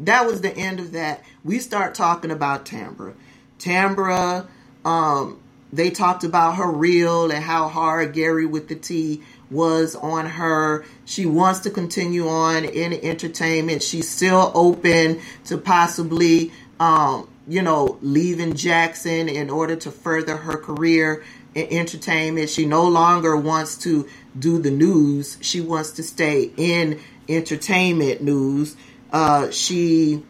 That 0.00 0.26
was 0.26 0.42
the 0.42 0.56
end 0.56 0.78
of 0.78 0.92
that. 0.92 1.24
We 1.42 1.58
start 1.58 1.94
talking 1.94 2.30
about 2.30 2.64
Tambra. 2.64 3.14
Tambra, 3.58 4.46
um, 4.84 5.40
they 5.72 5.90
talked 5.90 6.24
about 6.24 6.56
her 6.56 6.70
reel 6.70 7.30
and 7.30 7.44
how 7.44 7.68
hard 7.68 8.14
Gary 8.14 8.46
with 8.46 8.68
the 8.68 8.74
T 8.74 9.22
was 9.50 9.94
on 9.94 10.26
her. 10.26 10.84
She 11.04 11.26
wants 11.26 11.60
to 11.60 11.70
continue 11.70 12.28
on 12.28 12.64
in 12.64 12.92
entertainment. 12.92 13.82
She's 13.82 14.08
still 14.08 14.50
open 14.54 15.20
to 15.46 15.58
possibly, 15.58 16.52
um, 16.80 17.28
you 17.46 17.62
know, 17.62 17.98
leaving 18.02 18.54
Jackson 18.54 19.28
in 19.28 19.50
order 19.50 19.76
to 19.76 19.90
further 19.90 20.36
her 20.36 20.56
career 20.56 21.24
in 21.54 21.66
entertainment. 21.70 22.50
She 22.50 22.66
no 22.66 22.86
longer 22.86 23.36
wants 23.36 23.76
to 23.78 24.08
do 24.38 24.58
the 24.58 24.70
news. 24.70 25.38
She 25.40 25.60
wants 25.60 25.92
to 25.92 26.02
stay 26.02 26.50
in 26.56 27.00
entertainment 27.28 28.22
news. 28.22 28.76
Uh, 29.12 29.50
she 29.50 30.22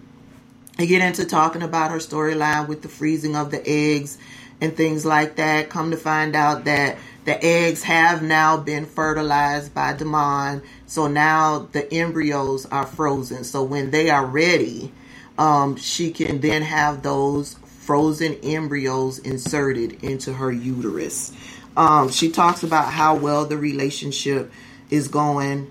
I 0.80 0.86
get 0.86 1.02
into 1.02 1.24
talking 1.24 1.62
about 1.62 1.90
her 1.90 1.96
storyline 1.96 2.68
with 2.68 2.82
the 2.82 2.88
freezing 2.88 3.34
of 3.34 3.50
the 3.50 3.60
eggs 3.66 4.16
and 4.60 4.76
things 4.76 5.04
like 5.04 5.34
that. 5.36 5.70
Come 5.70 5.90
to 5.90 5.96
find 5.96 6.36
out 6.36 6.66
that 6.66 6.98
the 7.24 7.44
eggs 7.44 7.82
have 7.82 8.22
now 8.22 8.56
been 8.56 8.86
fertilized 8.86 9.74
by 9.74 9.92
Demond, 9.94 10.62
so 10.86 11.08
now 11.08 11.68
the 11.72 11.92
embryos 11.92 12.64
are 12.66 12.86
frozen. 12.86 13.42
So 13.42 13.64
when 13.64 13.90
they 13.90 14.08
are 14.08 14.24
ready, 14.24 14.92
um, 15.36 15.74
she 15.76 16.12
can 16.12 16.40
then 16.40 16.62
have 16.62 17.02
those 17.02 17.54
frozen 17.80 18.34
embryos 18.44 19.18
inserted 19.18 20.04
into 20.04 20.32
her 20.32 20.52
uterus. 20.52 21.32
Um, 21.76 22.08
she 22.08 22.30
talks 22.30 22.62
about 22.62 22.92
how 22.92 23.16
well 23.16 23.46
the 23.46 23.56
relationship 23.56 24.52
is 24.90 25.08
going, 25.08 25.70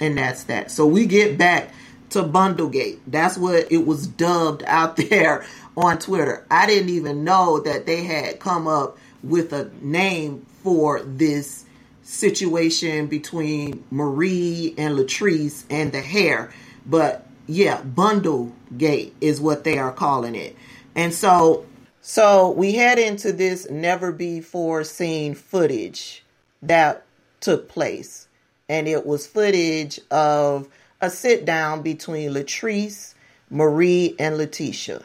and 0.00 0.18
that's 0.18 0.44
that. 0.44 0.70
So 0.70 0.86
we 0.86 1.06
get 1.06 1.38
back 1.38 1.72
to 2.10 2.22
Bundlegate. 2.22 3.00
That's 3.06 3.38
what 3.38 3.70
it 3.70 3.86
was 3.86 4.06
dubbed 4.06 4.62
out 4.66 4.96
there 5.10 5.44
on 5.76 5.98
Twitter. 5.98 6.46
I 6.50 6.66
didn't 6.66 6.90
even 6.90 7.24
know 7.24 7.60
that 7.60 7.86
they 7.86 8.04
had 8.04 8.40
come 8.40 8.66
up 8.66 8.98
with 9.22 9.52
a 9.52 9.70
name 9.80 10.46
for 10.62 11.02
this 11.02 11.64
situation 12.02 13.06
between 13.06 13.84
Marie 13.90 14.74
and 14.78 14.96
Latrice 14.96 15.64
and 15.70 15.92
the 15.92 16.00
hair. 16.00 16.50
But 16.86 17.26
yeah, 17.46 17.82
Bundlegate 17.82 19.14
is 19.20 19.40
what 19.40 19.64
they 19.64 19.78
are 19.78 19.92
calling 19.92 20.34
it. 20.34 20.56
And 20.94 21.12
so 21.12 21.66
so 22.00 22.50
we 22.52 22.72
head 22.72 22.98
into 22.98 23.32
this 23.32 23.68
never 23.68 24.12
before 24.12 24.82
seen 24.84 25.34
footage 25.34 26.24
that 26.62 27.04
took 27.40 27.68
place. 27.68 28.28
And 28.68 28.88
it 28.88 29.04
was 29.04 29.26
footage 29.26 30.00
of 30.10 30.68
a 31.00 31.10
sit 31.10 31.44
down 31.44 31.82
between 31.82 32.32
Latrice, 32.32 33.14
Marie, 33.50 34.14
and 34.18 34.36
Letitia. 34.36 35.02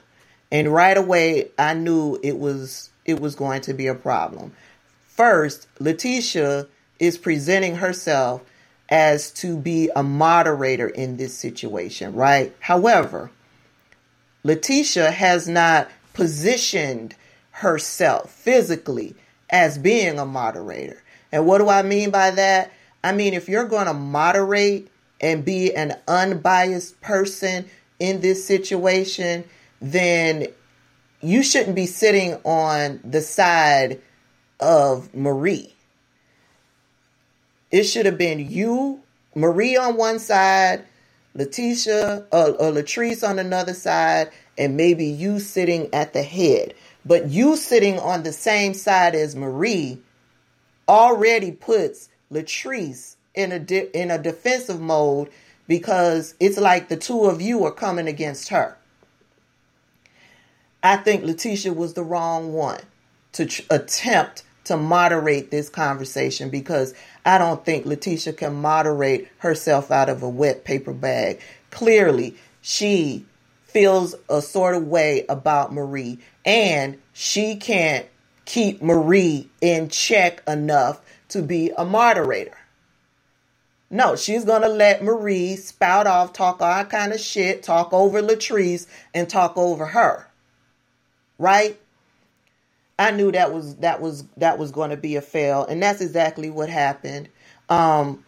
And 0.52 0.74
right 0.74 0.98
away 0.98 1.50
I 1.58 1.74
knew 1.74 2.20
it 2.24 2.38
was 2.38 2.90
it 3.06 3.20
was 3.20 3.36
going 3.36 3.62
to 3.62 3.74
be 3.74 3.88
a 3.88 3.96
problem. 3.96 4.54
First, 5.08 5.68
Letitia 5.80 6.68
is 7.00 7.18
presenting 7.18 7.76
herself 7.76 8.42
as 8.90 9.32
to 9.32 9.58
be 9.58 9.90
a 9.96 10.04
moderator 10.04 10.88
in 10.88 11.18
this 11.18 11.38
situation, 11.38 12.14
right? 12.14 12.56
However, 12.60 13.32
Letitia 14.44 15.12
has 15.12 15.48
not 15.48 15.90
positioned 16.14 17.16
herself 17.52 18.32
physically 18.32 19.16
as 19.50 19.78
being 19.78 20.20
a 20.20 20.26
moderator. 20.26 21.02
And 21.32 21.46
what 21.46 21.60
do 21.60 21.70
I 21.70 21.82
mean 21.82 22.10
by 22.10 22.32
that? 22.32 22.72
I 23.04 23.12
mean, 23.12 23.34
if 23.34 23.50
you're 23.50 23.68
going 23.68 23.88
to 23.88 23.94
moderate 23.94 24.90
and 25.24 25.46
be 25.46 25.74
an 25.74 25.98
unbiased 26.08 27.00
person 27.00 27.66
in 27.98 28.20
this 28.20 28.46
situation, 28.46 29.46
then 29.82 30.48
you 31.22 31.42
shouldn't 31.42 31.78
be 31.78 31.86
sitting 31.86 32.34
on 32.44 33.00
the 33.06 33.22
side 33.22 34.02
of 34.60 35.16
Marie. 35.16 35.74
It 37.72 37.84
should 37.84 38.06
have 38.06 38.18
been 38.18 38.52
you, 38.52 39.02
Marie 39.34 39.78
on 39.78 39.96
one 39.96 40.20
side, 40.20 40.84
Letitia 41.34 42.28
uh, 42.32 42.52
or 42.60 42.72
Latrice 42.72 43.28
on 43.28 43.40
another 43.40 43.74
side, 43.74 44.30
and 44.58 44.76
maybe 44.76 45.06
you 45.06 45.40
sitting 45.40 45.92
at 45.94 46.12
the 46.12 46.22
head. 46.22 46.74
But 47.06 47.30
you 47.30 47.56
sitting 47.56 47.98
on 47.98 48.24
the 48.24 48.34
same 48.34 48.74
side 48.74 49.16
as 49.16 49.36
Marie 49.38 50.02
already 50.88 51.54
puts 51.54 52.10
Latrice 52.30 53.13
in 53.36 53.52
a 53.52 53.60
de- 53.60 53.92
in 54.00 54.12
a 54.12 54.20
defensive 54.20 54.82
mode 54.82 55.30
because 55.68 56.36
it's 56.40 56.58
like 56.60 56.90
the 56.90 56.98
two 56.98 57.26
of 57.26 57.42
you 57.42 57.66
are 57.66 57.72
coming 57.74 58.08
against 58.08 58.50
her. 58.50 58.78
I 60.84 60.98
think 60.98 61.24
Letitia 61.26 61.74
was 61.74 61.94
the 61.94 62.04
wrong 62.04 62.54
one 62.54 62.82
to 63.34 63.46
tr- 63.48 63.64
attempt 63.70 64.44
to 64.66 64.78
moderate 64.78 65.52
this 65.52 65.70
conversation 65.70 66.50
because 66.50 66.96
I 67.26 67.38
don't 67.38 67.66
think 67.66 67.86
Letitia 67.86 68.34
can 68.34 68.56
moderate 68.56 69.30
herself 69.40 69.92
out 69.92 70.10
of 70.10 70.24
a 70.24 70.30
wet 70.30 70.66
paper 70.66 70.94
bag. 70.94 71.42
Clearly, 71.72 72.36
she 72.62 73.26
feels 73.64 74.16
a 74.30 74.42
sort 74.42 74.76
of 74.76 74.88
way 74.88 75.26
about 75.30 75.74
Marie 75.74 76.20
and 76.46 77.00
she 77.14 77.58
can't 77.58 78.08
keep 78.46 78.82
Marie 78.82 79.50
in 79.62 79.90
check 79.90 80.44
enough 80.48 81.02
to 81.30 81.44
be 81.44 81.72
a 81.78 81.86
moderator. 81.86 82.58
No, 83.94 84.16
she's 84.16 84.44
gonna 84.44 84.70
let 84.70 85.04
Marie 85.04 85.56
spout 85.56 86.08
off, 86.08 86.34
talk 86.34 86.64
all 86.64 86.84
kind 86.86 87.14
of 87.14 87.20
shit, 87.20 87.62
talk 87.62 87.94
over 87.94 88.24
Latrice, 88.24 88.88
and 89.14 89.30
talk 89.30 89.56
over 89.56 89.86
her. 89.86 90.28
Right? 91.38 91.80
I 92.98 93.12
knew 93.12 93.32
that 93.32 93.54
was 93.54 93.76
that 93.78 94.02
was 94.02 94.24
that 94.38 94.58
was 94.58 94.72
to 94.90 94.98
be 94.98 95.16
a 95.16 95.22
fail, 95.22 95.64
and 95.68 95.82
that's 95.82 96.02
exactly 96.02 96.50
what 96.50 96.70
happened. 96.70 97.30
Um, 97.70 98.26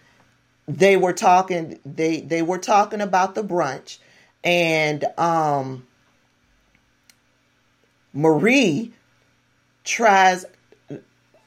they 0.68 0.98
were 0.98 1.14
talking 1.14 1.80
they 1.84 2.22
they 2.22 2.44
were 2.44 2.60
talking 2.60 3.02
about 3.02 3.34
the 3.34 3.44
brunch, 3.44 3.98
and 4.44 5.04
um, 5.18 5.88
Marie 8.14 8.94
tries. 9.84 10.46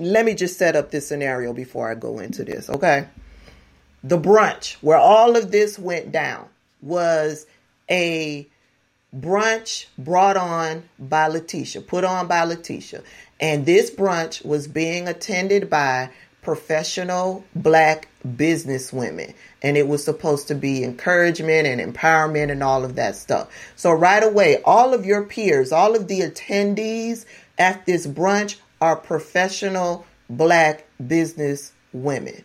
Let 0.01 0.25
me 0.25 0.35
just 0.35 0.59
set 0.59 0.75
up 0.75 0.91
this 0.91 1.07
scenario 1.07 1.53
before 1.53 1.89
I 1.89 1.95
go 1.95 2.19
into 2.19 2.43
this, 2.43 2.69
okay? 2.69 3.07
The 4.03 4.19
brunch 4.19 4.75
where 4.75 4.99
all 4.99 5.37
of 5.37 5.51
this 5.51 5.79
went 5.79 6.13
down 6.13 6.49
was 6.83 7.47
a 7.91 8.47
brunch 9.17 9.87
brought 9.97 10.37
on 10.37 10.89
by 10.99 11.27
Letitia, 11.27 11.83
put 11.83 12.05
on 12.05 12.27
by 12.27 12.45
Letitia. 12.45 13.03
And 13.41 13.67
this 13.67 13.91
brunch 13.91 14.45
was 14.45 14.69
being 14.69 15.09
attended 15.09 15.71
by 15.71 16.11
professional 16.43 17.45
black 17.55 18.09
business 18.37 18.93
women. 18.93 19.35
And 19.63 19.77
it 19.77 19.89
was 19.89 20.05
supposed 20.05 20.49
to 20.49 20.55
be 20.55 20.85
encouragement 20.85 21.67
and 21.67 21.81
empowerment 21.81 22.51
and 22.51 22.63
all 22.63 22.85
of 22.85 22.95
that 22.97 23.17
stuff. 23.17 23.49
So, 23.77 23.93
right 23.93 24.23
away, 24.23 24.63
all 24.65 24.95
of 24.95 25.05
your 25.05 25.25
peers, 25.25 25.73
all 25.73 25.95
of 25.95 26.09
the 26.09 26.21
attendees 26.21 27.27
at 27.59 27.85
this 27.87 28.07
brunch 28.07 28.57
are 28.81 28.97
professional 28.97 30.07
black 30.31 30.87
business 31.07 31.73
women. 31.93 32.45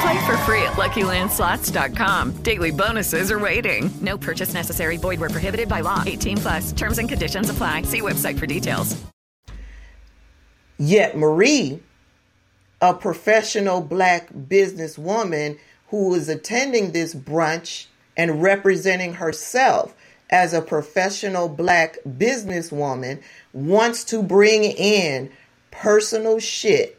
Play 0.00 0.26
for 0.26 0.36
free 0.38 0.62
at 0.62 0.74
LuckyLandSlots.com. 0.74 2.42
Daily 2.42 2.70
bonuses 2.70 3.30
are 3.30 3.38
waiting. 3.38 3.90
No 4.00 4.18
purchase 4.18 4.52
necessary. 4.52 4.96
Void 4.96 5.20
where 5.20 5.30
prohibited 5.30 5.68
by 5.68 5.80
law. 5.80 6.02
18 6.04 6.36
plus. 6.38 6.72
Terms 6.72 6.98
and 6.98 7.08
conditions 7.08 7.48
apply. 7.48 7.82
See 7.82 8.02
website 8.02 8.38
for 8.38 8.46
details. 8.46 8.96
Yet 10.78 11.16
Marie, 11.16 11.80
a 12.80 12.92
professional 12.92 13.80
black 13.80 14.32
businesswoman 14.32 15.58
who 15.88 16.14
is 16.14 16.28
attending 16.28 16.92
this 16.92 17.14
brunch 17.14 17.86
and 18.16 18.42
representing 18.42 19.14
herself 19.14 19.94
as 20.28 20.52
a 20.52 20.60
professional 20.60 21.48
black 21.48 21.96
businesswoman, 22.06 23.22
wants 23.52 24.04
to 24.04 24.22
bring 24.22 24.64
in 24.64 25.30
personal 25.70 26.38
shit 26.38 26.95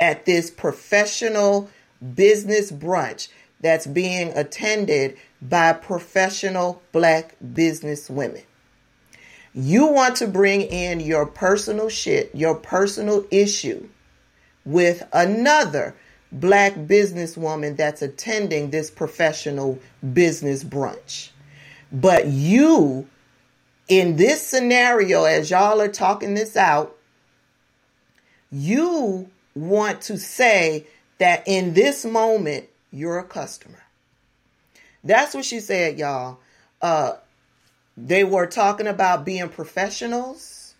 at 0.00 0.24
this 0.24 0.50
professional 0.50 1.70
business 2.14 2.72
brunch 2.72 3.28
that's 3.60 3.86
being 3.86 4.32
attended 4.34 5.16
by 5.42 5.72
professional 5.72 6.82
black 6.92 7.36
business 7.54 8.08
women. 8.08 8.42
You 9.52 9.86
want 9.86 10.16
to 10.16 10.26
bring 10.26 10.62
in 10.62 11.00
your 11.00 11.26
personal 11.26 11.88
shit, 11.88 12.34
your 12.34 12.54
personal 12.54 13.26
issue 13.30 13.88
with 14.64 15.06
another 15.12 15.94
black 16.32 16.74
businesswoman 16.74 17.76
that's 17.76 18.02
attending 18.02 18.70
this 18.70 18.90
professional 18.90 19.78
business 20.12 20.62
brunch. 20.62 21.30
But 21.92 22.28
you, 22.28 23.08
in 23.88 24.16
this 24.16 24.46
scenario, 24.46 25.24
as 25.24 25.50
y'all 25.50 25.80
are 25.80 25.88
talking 25.88 26.34
this 26.34 26.56
out, 26.56 26.96
you 28.52 29.28
want 29.54 30.02
to 30.02 30.18
say 30.18 30.86
that 31.18 31.44
in 31.46 31.74
this 31.74 32.04
moment, 32.04 32.68
you're 32.92 33.18
a 33.18 33.24
customer. 33.24 33.82
That's 35.04 35.34
what 35.34 35.44
she 35.44 35.60
said, 35.60 35.98
y'all. 35.98 36.38
Uh, 36.82 37.14
they 37.96 38.24
were 38.24 38.46
talking 38.46 38.86
about 38.86 39.24
being 39.24 39.48
professionals. 39.48 40.74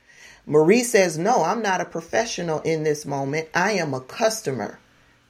Marie 0.46 0.82
says, 0.82 1.18
No, 1.18 1.44
I'm 1.44 1.62
not 1.62 1.80
a 1.80 1.84
professional 1.84 2.60
in 2.60 2.82
this 2.82 3.04
moment. 3.06 3.48
I 3.54 3.72
am 3.72 3.94
a 3.94 4.00
customer. 4.00 4.78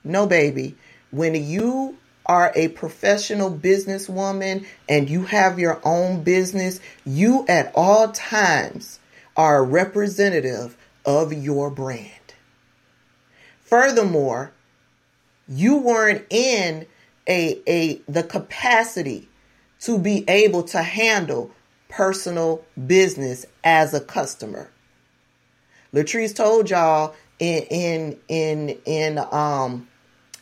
No, 0.04 0.26
baby. 0.26 0.76
When 1.10 1.34
you 1.34 1.96
are 2.26 2.52
a 2.54 2.68
professional 2.68 3.52
businesswoman 3.52 4.64
and 4.88 5.10
you 5.10 5.24
have 5.24 5.58
your 5.58 5.80
own 5.84 6.22
business, 6.22 6.80
you 7.04 7.44
at 7.48 7.72
all 7.74 8.12
times 8.12 9.00
are 9.36 9.58
a 9.58 9.62
representative 9.62 10.76
of 11.04 11.32
your 11.32 11.70
brand. 11.70 12.19
Furthermore, 13.70 14.52
you 15.48 15.76
weren't 15.76 16.26
in 16.28 16.86
a, 17.28 17.60
a 17.68 18.00
the 18.08 18.24
capacity 18.24 19.28
to 19.78 19.96
be 19.96 20.24
able 20.28 20.64
to 20.64 20.82
handle 20.82 21.52
personal 21.88 22.64
business 22.86 23.46
as 23.62 23.94
a 23.94 24.00
customer. 24.00 24.72
Latrice 25.94 26.34
told 26.34 26.68
y'all 26.68 27.14
in 27.38 27.62
in 27.70 28.18
in 28.28 28.78
in 28.86 29.18
um 29.30 29.86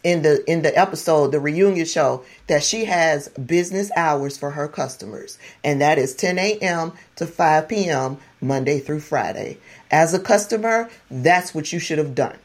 in 0.03 0.23
the 0.23 0.43
in 0.51 0.63
the 0.63 0.77
episode 0.77 1.31
the 1.31 1.39
reunion 1.39 1.85
show 1.85 2.25
that 2.47 2.63
she 2.63 2.87
has 2.87 3.29
business 3.29 3.91
hours 3.95 4.39
for 4.39 4.53
her 4.53 4.69
customers. 4.69 5.39
And 5.63 5.83
that 5.83 5.99
is 5.99 6.15
10 6.15 6.39
a.m 6.39 6.95
to 7.17 7.27
5 7.27 7.69
p.m 7.69 8.17
monday 8.41 8.79
through 8.79 9.01
friday. 9.01 9.59
As 9.91 10.15
a 10.15 10.19
customer 10.19 10.89
that's 11.11 11.55
what 11.55 11.75
you 11.75 11.79
should 11.79 11.99
have 11.99 12.15
done 12.15 12.39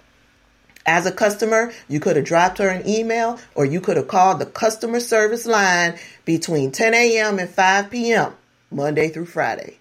as 0.86 1.06
a 1.06 1.12
customer 1.12 1.72
you 1.88 2.00
could 2.00 2.16
have 2.16 2.26
dropped 2.26 2.58
her 2.58 2.70
an 2.70 2.88
email 2.88 3.40
or 3.56 3.66
you 3.66 3.80
could 3.80 3.98
have 3.98 4.08
called 4.08 4.40
the 4.40 4.46
customer 4.46 5.00
service 5.00 5.46
line 5.46 5.98
between 6.26 6.72
10 6.72 6.94
a.m 6.94 7.40
and 7.40 7.50
5 7.50 7.90
p.m 7.90 8.34
monday 8.72 9.10
through 9.10 9.26
friday 9.26 9.78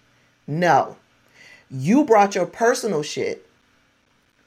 no 0.47 0.97
you 1.71 2.05
brought 2.05 2.35
your 2.35 2.47
personal 2.47 3.03
shit 3.03 3.47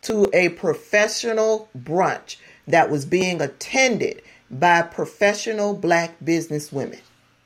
to 0.04 0.30
a 0.34 0.50
professional 0.50 1.68
brunch 1.76 2.38
that 2.68 2.91
was 2.91 3.06
being 3.06 3.41
attended 3.41 4.22
by 4.52 4.84
professional 4.84 5.74
black 5.74 6.15
business 6.24 6.72
women. 6.72 7.00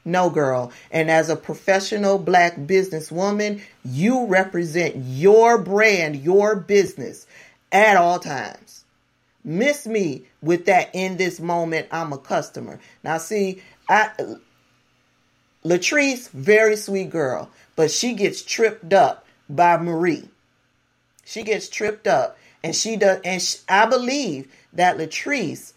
No, 0.04 0.30
girl. 0.30 0.72
And 0.92 1.10
as 1.10 1.30
a 1.30 1.36
professional 1.36 2.18
black 2.18 2.58
businesswoman, 2.58 3.62
you 3.86 4.26
represent 4.26 4.96
your 4.98 5.58
brand, 5.58 6.18
your 6.18 6.56
business 6.56 7.28
at 7.72 7.96
all 7.96 8.20
times. 8.20 8.79
Miss 9.50 9.88
me 9.88 10.26
with 10.44 10.66
that 10.66 10.92
in 10.94 11.18
this 11.18 11.40
moment, 11.40 11.88
I'm 11.92 12.14
a 12.14 12.20
customer. 12.20 12.80
Now, 13.04 13.18
see, 13.18 13.64
I. 13.90 14.12
Latrice, 15.66 16.30
very 16.30 16.76
sweet 16.76 17.10
girl, 17.10 17.50
but 17.76 17.90
she 17.90 18.14
gets 18.14 18.44
tripped 18.44 18.94
up 18.94 19.26
by 19.50 19.76
Marie. 19.78 20.30
She 21.26 21.42
gets 21.42 21.68
tripped 21.68 22.06
up, 22.06 22.38
and 22.64 22.76
she 22.76 22.96
does, 22.96 23.22
and 23.26 23.42
she, 23.42 23.58
I 23.68 23.88
believe 23.88 24.52
that 24.74 24.98
Latrice 24.98 25.74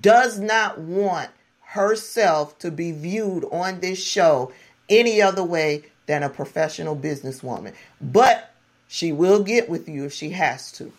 does 0.00 0.38
not 0.38 0.78
want 0.78 1.28
herself 1.60 2.58
to 2.60 2.70
be 2.70 2.92
viewed 2.92 3.44
on 3.52 3.80
this 3.80 4.02
show 4.02 4.54
any 4.88 5.20
other 5.20 5.44
way 5.44 5.84
than 6.06 6.22
a 6.22 6.30
professional 6.30 6.96
businesswoman. 6.96 7.74
But 8.00 8.54
she 8.88 9.12
will 9.12 9.42
get 9.42 9.68
with 9.68 9.86
you 9.86 10.06
if 10.06 10.14
she 10.14 10.30
has 10.30 10.72
to. 10.72 10.92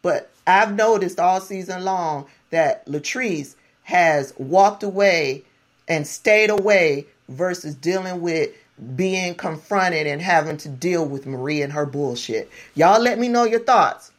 But 0.00 0.31
I've 0.46 0.74
noticed 0.74 1.20
all 1.20 1.40
season 1.40 1.84
long 1.84 2.26
that 2.50 2.86
Latrice 2.86 3.54
has 3.84 4.34
walked 4.38 4.82
away 4.82 5.44
and 5.88 6.06
stayed 6.06 6.50
away 6.50 7.06
versus 7.28 7.74
dealing 7.74 8.20
with 8.20 8.50
being 8.96 9.34
confronted 9.34 10.06
and 10.06 10.20
having 10.20 10.56
to 10.58 10.68
deal 10.68 11.06
with 11.06 11.26
Marie 11.26 11.62
and 11.62 11.72
her 11.72 11.86
bullshit. 11.86 12.50
Y'all 12.74 13.00
let 13.00 13.18
me 13.18 13.28
know 13.28 13.44
your 13.44 13.60
thoughts. 13.60 14.10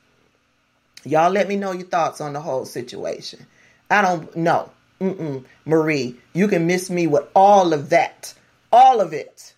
Y'all 1.05 1.31
let 1.31 1.47
me 1.47 1.55
know 1.55 1.71
your 1.71 1.87
thoughts 1.87 2.21
on 2.21 2.33
the 2.33 2.39
whole 2.39 2.65
situation. 2.65 3.45
I 3.89 4.01
don't 4.01 4.35
know. 4.35 4.71
Mm-mm. 5.01 5.43
Marie, 5.65 6.15
you 6.33 6.47
can 6.47 6.65
miss 6.65 6.89
me 6.89 7.07
with 7.07 7.27
all 7.35 7.73
of 7.73 7.89
that. 7.89 8.33
All 8.71 9.01
of 9.01 9.11
it. 9.11 9.53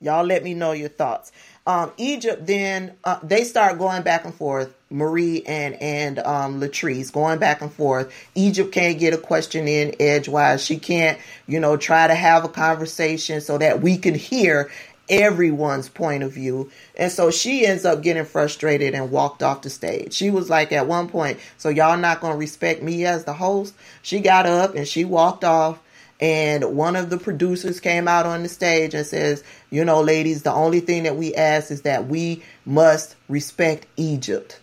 Y'all 0.00 0.24
let 0.24 0.42
me 0.42 0.54
know 0.54 0.72
your 0.72 0.88
thoughts. 0.88 1.32
Um, 1.66 1.92
Egypt 1.96 2.46
then 2.46 2.94
uh, 3.04 3.18
they 3.22 3.44
start 3.44 3.78
going 3.78 4.02
back 4.02 4.24
and 4.24 4.34
forth. 4.34 4.74
Marie 4.90 5.42
and 5.46 5.74
and 5.82 6.18
um, 6.20 6.60
Latrice 6.60 7.12
going 7.12 7.38
back 7.38 7.60
and 7.60 7.72
forth. 7.72 8.12
Egypt 8.34 8.72
can't 8.72 8.98
get 8.98 9.14
a 9.14 9.18
question 9.18 9.68
in 9.68 9.94
edgewise. 10.00 10.64
She 10.64 10.78
can't, 10.78 11.18
you 11.46 11.60
know, 11.60 11.76
try 11.76 12.06
to 12.06 12.14
have 12.14 12.44
a 12.44 12.48
conversation 12.48 13.40
so 13.40 13.58
that 13.58 13.82
we 13.82 13.98
can 13.98 14.14
hear 14.14 14.70
everyone's 15.08 15.88
point 15.88 16.22
of 16.22 16.32
view. 16.32 16.70
And 16.96 17.10
so 17.10 17.30
she 17.30 17.66
ends 17.66 17.84
up 17.84 18.02
getting 18.02 18.24
frustrated 18.24 18.94
and 18.94 19.10
walked 19.10 19.42
off 19.42 19.62
the 19.62 19.70
stage. 19.70 20.12
She 20.14 20.30
was 20.30 20.50
like 20.50 20.72
at 20.72 20.86
one 20.86 21.08
point, 21.08 21.38
so 21.56 21.68
y'all 21.68 21.96
not 21.96 22.20
going 22.20 22.32
to 22.32 22.38
respect 22.38 22.82
me 22.82 23.04
as 23.04 23.24
the 23.24 23.32
host. 23.32 23.74
She 24.02 24.20
got 24.20 24.46
up 24.46 24.74
and 24.74 24.86
she 24.86 25.04
walked 25.04 25.44
off. 25.44 25.80
And 26.20 26.76
one 26.76 26.96
of 26.96 27.10
the 27.10 27.16
producers 27.16 27.78
came 27.78 28.08
out 28.08 28.26
on 28.26 28.42
the 28.42 28.48
stage 28.48 28.92
and 28.92 29.06
says, 29.06 29.44
you 29.70 29.84
know, 29.84 30.00
ladies, 30.00 30.42
the 30.42 30.52
only 30.52 30.80
thing 30.80 31.04
that 31.04 31.16
we 31.16 31.32
ask 31.34 31.70
is 31.70 31.82
that 31.82 32.08
we 32.08 32.42
must 32.66 33.14
respect 33.28 33.86
Egypt. 33.96 34.58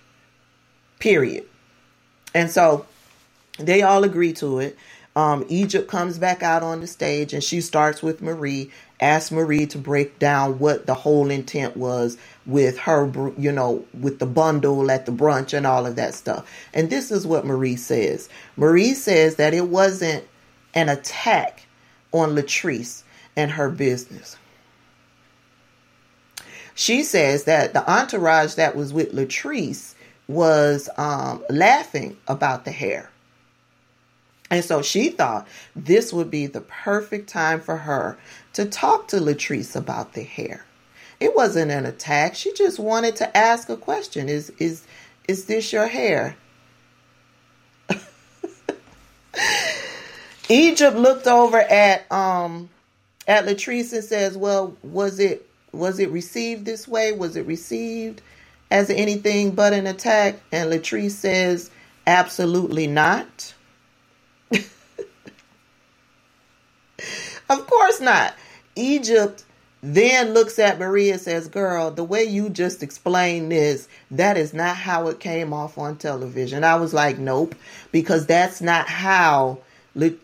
Period. 1.00 1.46
And 2.34 2.50
so 2.50 2.86
they 3.58 3.82
all 3.82 4.04
agree 4.04 4.34
to 4.34 4.60
it. 4.60 4.78
Um, 5.16 5.46
Egypt 5.48 5.90
comes 5.90 6.18
back 6.18 6.44
out 6.44 6.62
on 6.62 6.82
the 6.82 6.88
stage 6.88 7.34
and 7.34 7.42
she 7.42 7.62
starts 7.62 8.04
with 8.04 8.22
Marie 8.22 8.72
asks 9.00 9.32
Marie 9.32 9.66
to 9.68 9.78
break 9.78 10.20
down 10.20 10.60
what 10.60 10.86
the 10.86 10.94
whole 10.94 11.30
intent 11.30 11.76
was 11.76 12.18
with 12.46 12.78
her, 12.80 13.12
you 13.38 13.52
know, 13.52 13.86
with 14.00 14.20
the 14.20 14.26
bundle 14.26 14.90
at 14.90 15.06
the 15.06 15.12
brunch 15.12 15.54
and 15.54 15.68
all 15.68 15.86
of 15.86 15.96
that 15.98 16.14
stuff. 16.14 16.50
And 16.74 16.90
this 16.90 17.12
is 17.12 17.28
what 17.28 17.46
Marie 17.46 17.76
says. 17.76 18.30
Marie 18.56 18.94
says 18.94 19.36
that 19.36 19.54
it 19.54 19.68
wasn't 19.68 20.26
an 20.74 20.90
attack 20.90 21.66
on 22.12 22.36
Latrice 22.36 23.04
and 23.36 23.52
her 23.52 23.70
business. 23.70 24.38
She 26.74 27.04
says 27.04 27.46
that 27.46 27.74
the 27.74 27.90
entourage 27.90 28.56
that 28.56 28.76
was 28.76 28.94
with 28.94 29.14
Latrice 29.14 29.95
was 30.28 30.90
um, 30.98 31.44
laughing 31.50 32.18
about 32.28 32.66
the 32.66 32.72
hair. 32.72 33.10
And 34.50 34.64
so 34.64 34.82
she 34.82 35.10
thought 35.10 35.48
this 35.76 36.14
would 36.14 36.30
be 36.30 36.48
the 36.48 36.62
perfect 36.62 37.30
time 37.30 37.60
for 37.62 37.78
her 37.78 38.18
to 38.54 38.66
talk 38.66 39.08
to 39.10 39.18
Latrice 39.18 39.76
about 39.76 40.14
the 40.14 40.24
hair. 40.24 40.66
It 41.20 41.36
wasn't 41.36 41.72
an 41.72 41.86
attack. 41.86 42.36
She 42.36 42.54
just 42.54 42.80
wanted 42.80 43.16
to 43.18 43.36
ask 43.36 43.70
a 43.70 43.78
question. 43.78 44.30
Is 44.30 44.52
is 44.60 44.84
is 45.28 45.46
this 45.46 45.74
your 45.74 45.88
hair? 45.88 46.36
Egypt 50.50 50.98
looked 50.98 51.28
over 51.28 51.58
at 51.58 52.12
um 52.12 52.70
at 53.28 53.46
Latrice 53.46 53.94
and 53.94 54.04
says, 54.04 54.38
"Well, 54.38 54.76
was 54.84 55.20
it 55.20 55.48
was 55.72 56.00
it 56.00 56.12
received 56.12 56.66
this 56.66 56.88
way? 56.88 57.12
Was 57.14 57.36
it 57.36 57.46
received 57.46 58.22
as 58.72 58.90
anything 58.90 59.52
but 59.52 59.74
an 59.74 59.88
attack? 59.88 60.40
And 60.52 60.72
Latrice 60.72 61.12
says, 61.12 61.72
absolutely 62.08 62.88
not. 62.88 63.54
of 67.50 67.68
course 67.68 68.00
not. 68.02 68.34
Egypt 68.76 69.44
then 69.82 70.34
looks 70.34 70.58
at 70.58 70.80
Maria 70.80 71.14
and 71.14 71.22
says, 71.22 71.48
Girl, 71.48 71.92
the 71.92 72.04
way 72.04 72.24
you 72.24 72.50
just 72.50 72.82
explained 72.82 73.52
this, 73.52 73.88
that 74.10 74.36
is 74.36 74.54
not 74.54 74.76
how 74.76 75.08
it 75.08 75.20
came 75.20 75.54
off 75.54 75.78
on 75.78 75.98
television. 75.98 76.64
I 76.64 76.76
was 76.76 76.94
like, 76.94 77.20
Nope, 77.20 77.54
because 77.92 78.26
that's 78.26 78.62
not 78.62 78.88
how 78.88 79.60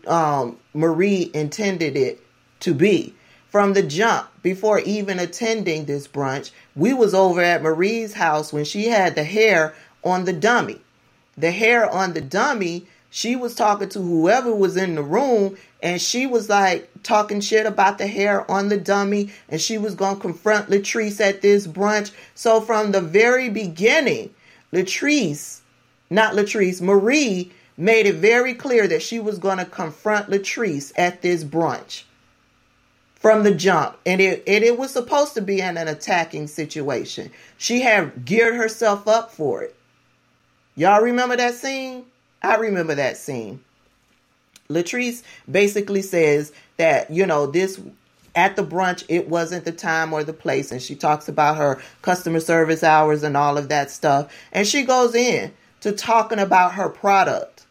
um, 0.06 0.56
Marie 0.74 1.30
intended 1.32 1.96
it 1.96 2.20
to 2.60 2.74
be. 2.74 3.14
From 3.52 3.74
the 3.74 3.82
jump, 3.82 4.30
before 4.42 4.78
even 4.78 5.18
attending 5.18 5.84
this 5.84 6.08
brunch, 6.08 6.52
we 6.74 6.94
was 6.94 7.12
over 7.12 7.42
at 7.42 7.62
Marie's 7.62 8.14
house 8.14 8.50
when 8.50 8.64
she 8.64 8.86
had 8.86 9.14
the 9.14 9.24
hair 9.24 9.74
on 10.02 10.24
the 10.24 10.32
dummy. 10.32 10.80
The 11.36 11.50
hair 11.50 11.86
on 11.92 12.14
the 12.14 12.22
dummy 12.22 12.86
she 13.10 13.36
was 13.36 13.54
talking 13.54 13.90
to 13.90 14.00
whoever 14.00 14.54
was 14.54 14.78
in 14.78 14.94
the 14.94 15.02
room 15.02 15.58
and 15.82 16.00
she 16.00 16.26
was 16.26 16.48
like 16.48 16.88
talking 17.02 17.42
shit 17.42 17.66
about 17.66 17.98
the 17.98 18.06
hair 18.06 18.50
on 18.50 18.70
the 18.70 18.78
dummy 18.78 19.30
and 19.50 19.60
she 19.60 19.76
was 19.76 19.94
going 19.94 20.14
to 20.14 20.22
confront 20.22 20.70
Latrice 20.70 21.20
at 21.20 21.42
this 21.42 21.66
brunch. 21.66 22.10
So 22.34 22.58
from 22.62 22.92
the 22.92 23.02
very 23.02 23.50
beginning, 23.50 24.30
Latrice, 24.72 25.60
not 26.08 26.32
Latrice, 26.32 26.80
Marie 26.80 27.52
made 27.76 28.06
it 28.06 28.14
very 28.14 28.54
clear 28.54 28.88
that 28.88 29.02
she 29.02 29.20
was 29.20 29.36
going 29.38 29.58
to 29.58 29.66
confront 29.66 30.30
Latrice 30.30 30.90
at 30.96 31.20
this 31.20 31.44
brunch 31.44 32.04
from 33.22 33.44
the 33.44 33.54
jump. 33.54 33.96
And 34.04 34.20
it, 34.20 34.42
and 34.46 34.64
it 34.64 34.76
was 34.76 34.90
supposed 34.90 35.34
to 35.34 35.40
be 35.40 35.60
in 35.60 35.76
an 35.76 35.88
attacking 35.88 36.48
situation. 36.48 37.30
She 37.56 37.80
had 37.80 38.24
geared 38.24 38.56
herself 38.56 39.06
up 39.06 39.30
for 39.30 39.62
it. 39.62 39.76
Y'all 40.74 41.00
remember 41.00 41.36
that 41.36 41.54
scene? 41.54 42.04
I 42.42 42.56
remember 42.56 42.96
that 42.96 43.16
scene. 43.16 43.62
Latrice 44.68 45.22
basically 45.50 46.02
says 46.02 46.52
that, 46.78 47.10
you 47.10 47.24
know, 47.24 47.46
this 47.46 47.80
at 48.34 48.56
the 48.56 48.64
brunch, 48.64 49.04
it 49.08 49.28
wasn't 49.28 49.64
the 49.64 49.72
time 49.72 50.12
or 50.12 50.24
the 50.24 50.32
place. 50.32 50.72
And 50.72 50.82
she 50.82 50.96
talks 50.96 51.28
about 51.28 51.58
her 51.58 51.80
customer 52.00 52.40
service 52.40 52.82
hours 52.82 53.22
and 53.22 53.36
all 53.36 53.56
of 53.56 53.68
that 53.68 53.90
stuff. 53.90 54.34
And 54.50 54.66
she 54.66 54.82
goes 54.82 55.14
in 55.14 55.52
to 55.82 55.92
talking 55.92 56.38
about 56.38 56.74
her 56.74 56.88
product. 56.88 57.66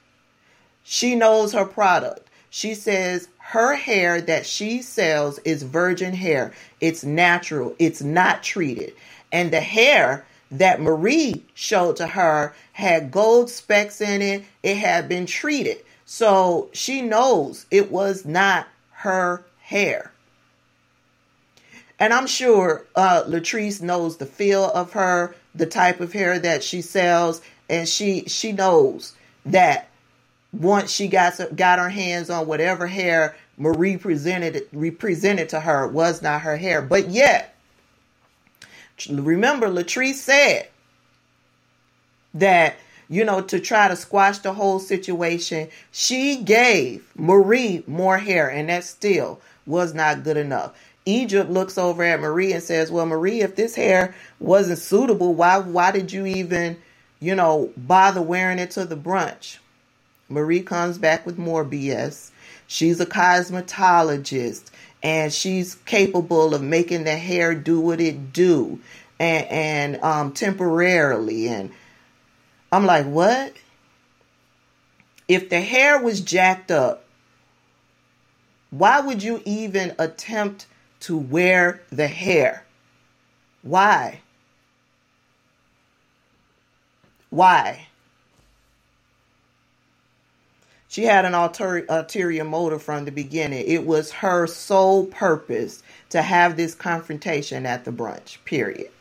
She 0.84 1.16
knows 1.16 1.52
her 1.54 1.66
product. 1.66 2.30
She 2.52 2.76
says 2.76 3.28
her 3.52 3.76
hair 3.76 4.22
that 4.22 4.46
she 4.46 4.82
sells 4.82 5.38
is 5.40 5.64
virgin 5.64 6.14
hair. 6.14 6.54
It's 6.80 7.04
natural. 7.04 7.76
It's 7.80 8.02
not 8.02 8.44
treated. 8.44 8.94
And 9.30 9.52
the 9.52 9.60
hair 9.60 10.26
that 10.52 10.80
Marie 10.80 11.44
showed 11.54 11.98
to 11.98 12.08
her 12.08 12.54
had 12.72 13.12
gold 13.12 13.50
specks 13.50 14.00
in 14.00 14.22
it. 14.22 14.46
It 14.64 14.78
had 14.78 15.10
been 15.10 15.26
treated. 15.26 15.80
So 16.06 16.70
she 16.72 17.02
knows 17.02 17.66
it 17.72 17.92
was 17.92 18.24
not 18.24 18.70
her 18.92 19.44
hair. 19.60 20.14
And 22.00 22.14
I'm 22.14 22.28
sure 22.28 22.86
uh, 22.96 23.24
Latrice 23.28 23.82
knows 23.82 24.16
the 24.16 24.26
feel 24.26 24.64
of 24.64 24.94
her, 24.94 25.36
the 25.54 25.66
type 25.66 26.00
of 26.00 26.14
hair 26.14 26.40
that 26.40 26.64
she 26.64 26.82
sells, 26.82 27.42
and 27.70 27.86
she 27.86 28.24
she 28.28 28.54
knows 28.54 29.14
that 29.46 29.90
once 30.54 30.92
she 30.92 31.08
got 31.08 31.34
got 31.56 31.80
her 31.80 31.90
hands 31.90 32.30
on 32.30 32.48
whatever 32.48 32.88
hair 32.88 33.36
Marie 33.62 33.97
presented 33.97 34.67
represented 34.74 35.50
to 35.50 35.60
her 35.60 35.88
was 35.88 36.21
not 36.21 36.41
her 36.41 36.58
hair. 36.58 36.82
But 36.82 37.10
yet 37.10 37.52
Remember, 39.10 39.67
Latrice 39.67 40.15
said 40.15 40.67
that, 42.34 42.76
you 43.10 43.26
know, 43.26 43.41
to 43.41 43.60
try 43.60 43.88
to 43.88 43.95
squash 43.95 44.39
the 44.39 44.54
whole 44.54 44.80
situation, 44.80 45.69
she 45.91 46.38
gave 46.38 47.04
Marie 47.15 47.84
more 47.88 48.17
hair, 48.19 48.50
and 48.50 48.69
that 48.69 48.84
still 48.84 49.41
was 49.65 49.93
not 49.93 50.24
good 50.24 50.38
enough. 50.38 50.74
Egypt 51.06 51.50
looks 51.50 51.78
over 51.78 52.04
at 52.04 52.19
Marie 52.19 52.54
and 52.54 52.62
says, 52.63 52.91
Well, 52.91 53.06
Marie, 53.06 53.41
if 53.41 53.56
this 53.56 53.76
hair 53.76 54.13
wasn't 54.39 54.80
suitable, 54.80 55.34
why 55.34 55.58
why 55.58 55.91
did 55.91 56.12
you 56.12 56.26
even, 56.26 56.78
you 57.19 57.36
know, 57.36 57.71
bother 57.76 58.21
wearing 58.21 58.60
it 58.60 58.71
to 58.71 58.86
the 58.86 58.95
brunch? 58.95 59.58
Marie 60.30 60.62
comes 60.62 60.97
back 60.97 61.26
with 61.26 61.38
more 61.38 61.65
BS. 61.65 62.31
She's 62.71 63.01
a 63.01 63.05
cosmetologist 63.05 64.71
and 65.03 65.34
she's 65.34 65.75
capable 65.75 66.55
of 66.55 66.62
making 66.62 67.03
the 67.03 67.17
hair 67.17 67.53
do 67.53 67.81
what 67.81 67.99
it 67.99 68.31
do 68.31 68.79
and, 69.19 69.45
and 69.47 70.01
um, 70.01 70.31
temporarily. 70.31 71.49
And 71.49 71.71
I'm 72.71 72.86
like, 72.86 73.05
what? 73.07 73.51
If 75.27 75.49
the 75.49 75.60
hair 75.60 76.01
was 76.01 76.21
jacked 76.21 76.71
up, 76.71 77.03
why 78.69 79.01
would 79.01 79.21
you 79.21 79.41
even 79.43 79.93
attempt 79.99 80.65
to 81.01 81.17
wear 81.17 81.81
the 81.91 82.07
hair? 82.07 82.63
Why? 83.63 84.21
Why? 87.31 87.88
She 90.91 91.04
had 91.06 91.23
an 91.23 91.34
ulterior, 91.34 91.86
ulterior 91.88 92.43
motive 92.43 92.84
from 92.84 93.06
the 93.06 93.13
beginning. 93.13 93.63
It 93.65 93.86
was 93.86 94.12
her 94.12 94.45
sole 94.45 95.06
purpose 95.06 95.82
to 96.10 96.21
have 96.21 96.58
this 96.58 96.75
confrontation 96.75 97.65
at 97.65 97.86
the 97.86 97.91
brunch, 97.93 98.43
period. 98.43 98.91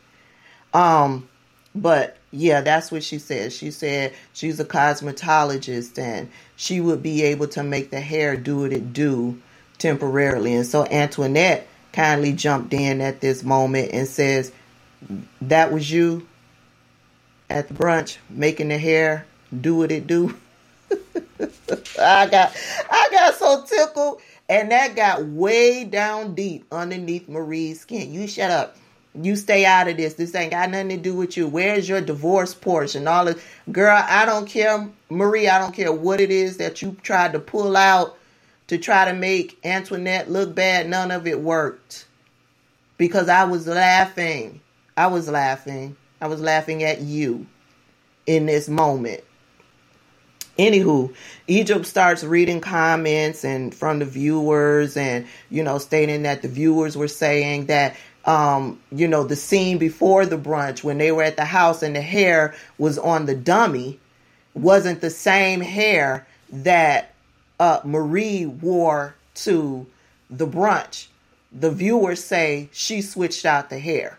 Um, 0.73 1.27
but 1.75 2.15
yeah, 2.31 2.61
that's 2.61 2.93
what 2.93 3.03
she 3.03 3.19
said. 3.19 3.51
She 3.51 3.71
said 3.71 4.13
she's 4.31 4.57
a 4.61 4.63
cosmetologist 4.63 5.99
and 5.99 6.29
she 6.55 6.79
would 6.79 7.03
be 7.03 7.23
able 7.23 7.49
to 7.49 7.61
make 7.61 7.91
the 7.91 7.99
hair 7.99 8.37
do 8.37 8.59
what 8.59 8.71
it 8.71 8.93
do 8.93 9.41
temporarily. 9.77 10.55
And 10.55 10.65
so 10.65 10.85
Antoinette 10.85 11.67
kindly 11.91 12.31
jumped 12.31 12.73
in 12.73 13.01
at 13.01 13.19
this 13.19 13.43
moment 13.43 13.91
and 13.91 14.07
says, 14.07 14.53
That 15.41 15.73
was 15.73 15.91
you 15.91 16.25
at 17.49 17.67
the 17.67 17.73
brunch 17.73 18.15
making 18.29 18.69
the 18.69 18.77
hair 18.77 19.25
do 19.59 19.75
what 19.75 19.91
it 19.91 20.07
do. 20.07 20.37
I 21.99 22.27
got 22.27 22.55
I 22.89 23.07
got 23.11 23.35
so 23.35 23.65
tickled 23.65 24.21
and 24.51 24.69
that 24.71 24.97
got 24.97 25.23
way 25.25 25.85
down 25.85 26.35
deep 26.35 26.65
underneath 26.73 27.29
Marie's 27.29 27.79
skin. 27.79 28.13
You 28.13 28.27
shut 28.27 28.51
up. 28.51 28.75
You 29.15 29.37
stay 29.37 29.65
out 29.65 29.87
of 29.87 29.97
this. 29.97 30.15
This 30.15 30.35
ain't 30.35 30.51
got 30.51 30.69
nothing 30.69 30.89
to 30.89 30.97
do 30.97 31.15
with 31.15 31.37
you. 31.37 31.47
Where's 31.47 31.87
your 31.87 32.01
divorce 32.01 32.53
portion? 32.53 33.07
All 33.07 33.29
of 33.29 33.41
girl, 33.71 34.03
I 34.05 34.25
don't 34.25 34.47
care, 34.47 34.89
Marie. 35.09 35.47
I 35.47 35.57
don't 35.57 35.73
care 35.73 35.91
what 35.93 36.19
it 36.19 36.31
is 36.31 36.57
that 36.57 36.81
you 36.81 36.97
tried 37.01 37.31
to 37.33 37.39
pull 37.39 37.77
out 37.77 38.17
to 38.67 38.77
try 38.77 39.05
to 39.05 39.13
make 39.13 39.57
Antoinette 39.65 40.29
look 40.29 40.53
bad. 40.53 40.89
None 40.89 41.11
of 41.11 41.27
it 41.27 41.39
worked 41.39 42.07
because 42.97 43.29
I 43.29 43.45
was 43.45 43.67
laughing. 43.67 44.61
I 44.97 45.07
was 45.07 45.29
laughing. 45.29 45.95
I 46.19 46.27
was 46.27 46.41
laughing 46.41 46.83
at 46.83 47.01
you 47.01 47.47
in 48.27 48.45
this 48.47 48.67
moment. 48.69 49.23
Anywho, 50.57 51.13
Egypt 51.47 51.85
starts 51.85 52.23
reading 52.23 52.61
comments 52.61 53.43
and 53.43 53.73
from 53.73 53.99
the 53.99 54.05
viewers 54.05 54.97
and, 54.97 55.25
you 55.49 55.63
know, 55.63 55.77
stating 55.77 56.23
that 56.23 56.41
the 56.41 56.47
viewers 56.47 56.97
were 56.97 57.07
saying 57.07 57.67
that, 57.67 57.95
um, 58.25 58.79
you 58.91 59.07
know, 59.07 59.23
the 59.23 59.35
scene 59.35 59.77
before 59.77 60.25
the 60.25 60.37
brunch 60.37 60.83
when 60.83 60.97
they 60.97 61.11
were 61.11 61.23
at 61.23 61.37
the 61.37 61.45
house 61.45 61.81
and 61.81 61.95
the 61.95 62.01
hair 62.01 62.53
was 62.77 62.97
on 62.97 63.25
the 63.25 63.35
dummy 63.35 63.99
wasn't 64.53 65.01
the 65.01 65.09
same 65.09 65.61
hair 65.61 66.27
that 66.51 67.13
uh, 67.59 67.79
Marie 67.83 68.45
wore 68.45 69.15
to 69.33 69.87
the 70.29 70.47
brunch. 70.47 71.07
The 71.51 71.71
viewers 71.71 72.23
say 72.23 72.69
she 72.71 73.01
switched 73.01 73.45
out 73.45 73.69
the 73.69 73.79
hair. 73.79 74.17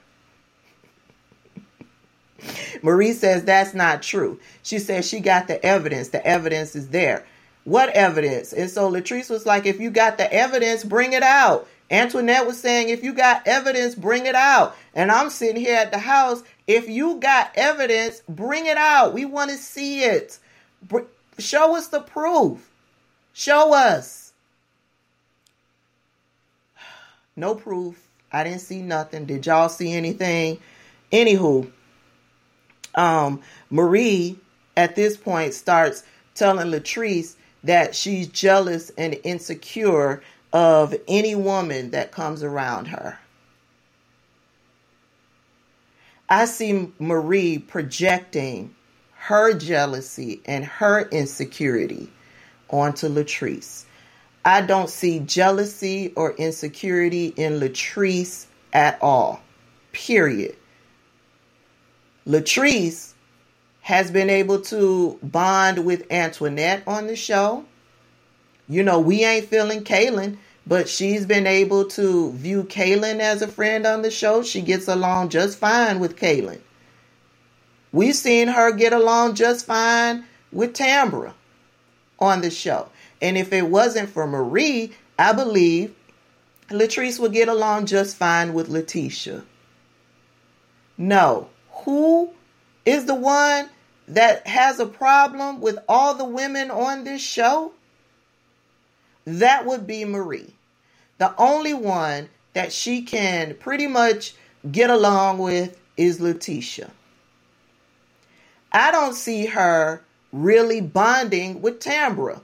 Marie 2.82 3.12
says 3.12 3.44
that's 3.44 3.74
not 3.74 4.02
true. 4.02 4.40
She 4.62 4.78
says 4.78 5.08
she 5.08 5.20
got 5.20 5.48
the 5.48 5.64
evidence. 5.64 6.08
The 6.08 6.24
evidence 6.26 6.74
is 6.74 6.88
there. 6.88 7.24
What 7.64 7.90
evidence? 7.90 8.52
And 8.52 8.68
so 8.68 8.90
Latrice 8.90 9.30
was 9.30 9.46
like, 9.46 9.66
if 9.66 9.80
you 9.80 9.90
got 9.90 10.18
the 10.18 10.32
evidence, 10.32 10.82
bring 10.82 11.12
it 11.12 11.22
out. 11.22 11.68
Antoinette 11.90 12.46
was 12.46 12.58
saying, 12.58 12.88
if 12.88 13.04
you 13.04 13.12
got 13.12 13.46
evidence, 13.46 13.94
bring 13.94 14.26
it 14.26 14.34
out. 14.34 14.76
And 14.94 15.10
I'm 15.10 15.30
sitting 15.30 15.60
here 15.60 15.76
at 15.76 15.92
the 15.92 15.98
house. 15.98 16.42
If 16.66 16.88
you 16.88 17.16
got 17.16 17.52
evidence, 17.54 18.22
bring 18.28 18.66
it 18.66 18.78
out. 18.78 19.12
We 19.12 19.26
want 19.26 19.50
to 19.50 19.56
see 19.56 20.02
it. 20.02 20.38
Show 21.38 21.76
us 21.76 21.88
the 21.88 22.00
proof. 22.00 22.70
Show 23.32 23.74
us. 23.74 24.32
No 27.34 27.54
proof. 27.54 27.98
I 28.30 28.44
didn't 28.44 28.60
see 28.60 28.82
nothing. 28.82 29.24
Did 29.24 29.46
y'all 29.46 29.70
see 29.70 29.94
anything? 29.94 30.58
Anywho, 31.10 31.70
um, 32.94 33.40
Marie 33.70 34.38
at 34.76 34.96
this 34.96 35.16
point 35.16 35.54
starts 35.54 36.02
telling 36.34 36.68
Latrice 36.68 37.36
that 37.64 37.94
she's 37.94 38.28
jealous 38.28 38.90
and 38.98 39.18
insecure 39.24 40.22
of 40.52 40.94
any 41.08 41.34
woman 41.34 41.90
that 41.90 42.12
comes 42.12 42.42
around 42.42 42.86
her. 42.86 43.18
I 46.28 46.46
see 46.46 46.90
Marie 46.98 47.58
projecting 47.58 48.74
her 49.14 49.54
jealousy 49.54 50.40
and 50.46 50.64
her 50.64 51.08
insecurity 51.10 52.10
onto 52.70 53.08
Latrice. 53.08 53.84
I 54.44 54.62
don't 54.62 54.90
see 54.90 55.20
jealousy 55.20 56.12
or 56.16 56.32
insecurity 56.32 57.28
in 57.36 57.60
Latrice 57.60 58.46
at 58.72 58.98
all. 59.00 59.40
Period. 59.92 60.56
Latrice 62.26 63.12
has 63.82 64.10
been 64.10 64.30
able 64.30 64.60
to 64.60 65.18
bond 65.22 65.84
with 65.84 66.10
Antoinette 66.10 66.82
on 66.86 67.06
the 67.06 67.16
show. 67.16 67.64
You 68.68 68.82
know, 68.82 69.00
we 69.00 69.24
ain't 69.24 69.48
feeling 69.48 69.82
Kaylin, 69.82 70.38
but 70.66 70.88
she's 70.88 71.26
been 71.26 71.46
able 71.46 71.86
to 71.86 72.32
view 72.32 72.62
Kaylin 72.64 73.18
as 73.18 73.42
a 73.42 73.48
friend 73.48 73.86
on 73.86 74.02
the 74.02 74.10
show. 74.10 74.42
She 74.42 74.62
gets 74.62 74.86
along 74.86 75.30
just 75.30 75.58
fine 75.58 75.98
with 75.98 76.16
Kaylin. 76.16 76.60
We've 77.90 78.14
seen 78.14 78.48
her 78.48 78.72
get 78.72 78.92
along 78.92 79.34
just 79.34 79.66
fine 79.66 80.24
with 80.52 80.74
Tambra 80.74 81.32
on 82.18 82.40
the 82.40 82.50
show. 82.50 82.88
And 83.20 83.36
if 83.36 83.52
it 83.52 83.66
wasn't 83.68 84.08
for 84.08 84.26
Marie, 84.26 84.92
I 85.18 85.32
believe 85.32 85.94
Latrice 86.70 87.18
would 87.18 87.32
get 87.32 87.48
along 87.48 87.86
just 87.86 88.16
fine 88.16 88.54
with 88.54 88.68
Lateshia. 88.68 89.44
No. 90.96 91.48
Who 91.84 92.30
is 92.84 93.06
the 93.06 93.14
one 93.14 93.68
that 94.08 94.46
has 94.46 94.80
a 94.80 94.86
problem 94.86 95.60
with 95.60 95.78
all 95.88 96.14
the 96.14 96.24
women 96.24 96.70
on 96.70 97.04
this 97.04 97.22
show? 97.22 97.72
That 99.24 99.66
would 99.66 99.86
be 99.86 100.04
Marie. 100.04 100.54
The 101.18 101.34
only 101.36 101.74
one 101.74 102.28
that 102.54 102.72
she 102.72 103.02
can 103.02 103.54
pretty 103.54 103.86
much 103.86 104.34
get 104.70 104.90
along 104.90 105.38
with 105.38 105.78
is 105.96 106.20
Lateshia. 106.20 106.90
I 108.72 108.90
don't 108.90 109.14
see 109.14 109.46
her 109.46 110.02
really 110.32 110.80
bonding 110.80 111.62
with 111.62 111.80
Tambra. 111.80 112.40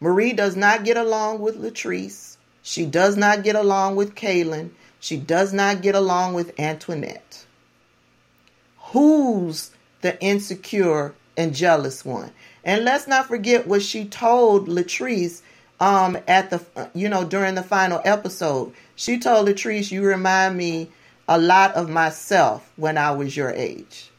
Marie 0.00 0.32
does 0.32 0.56
not 0.56 0.84
get 0.84 0.96
along 0.96 1.40
with 1.40 1.60
Latrice. 1.60 2.36
She 2.62 2.86
does 2.86 3.16
not 3.16 3.42
get 3.42 3.56
along 3.56 3.96
with 3.96 4.14
Kaylin. 4.14 4.70
She 5.00 5.16
does 5.16 5.52
not 5.52 5.82
get 5.82 5.94
along 5.94 6.34
with 6.34 6.58
Antoinette. 6.58 7.44
Who's 8.78 9.70
the 10.00 10.20
insecure 10.22 11.14
and 11.36 11.54
jealous 11.54 12.04
one? 12.04 12.32
And 12.64 12.84
let's 12.84 13.06
not 13.06 13.28
forget 13.28 13.66
what 13.66 13.82
she 13.82 14.04
told 14.04 14.68
Latrice 14.68 15.42
um, 15.80 16.18
at 16.26 16.50
the 16.50 16.90
you 16.94 17.08
know 17.08 17.24
during 17.24 17.54
the 17.54 17.62
final 17.62 18.00
episode. 18.04 18.72
She 18.96 19.18
told 19.18 19.48
Latrice, 19.48 19.90
"You 19.90 20.02
remind 20.02 20.56
me 20.56 20.90
a 21.28 21.38
lot 21.38 21.74
of 21.74 21.88
myself 21.88 22.70
when 22.76 22.98
I 22.98 23.12
was 23.12 23.36
your 23.36 23.50
age." 23.50 24.10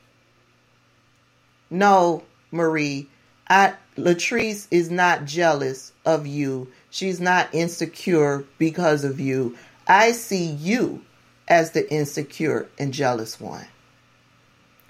No, 1.70 2.24
Marie, 2.52 3.08
I 3.50 3.74
Latrice 3.98 4.68
is 4.72 4.90
not 4.90 5.26
jealous 5.26 5.92
of 6.06 6.26
you. 6.26 6.72
She's 6.90 7.20
not 7.20 7.50
insecure 7.54 8.46
because 8.58 9.04
of 9.04 9.20
you. 9.20 9.58
I 9.90 10.12
see 10.12 10.46
you 10.46 11.02
as 11.48 11.72
the 11.72 11.92
insecure 11.92 12.70
and 12.78 12.94
jealous 12.94 13.42
one. 13.42 13.66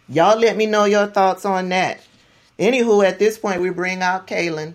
Y'all 0.09 0.37
let 0.37 0.57
me 0.57 0.65
know 0.65 0.83
your 0.83 1.07
thoughts 1.07 1.45
on 1.45 1.69
that. 1.69 2.01
Anywho, 2.59 3.05
at 3.05 3.17
this 3.17 3.37
point, 3.37 3.61
we 3.61 3.69
bring 3.69 4.01
out 4.01 4.27
Kaylin. 4.27 4.73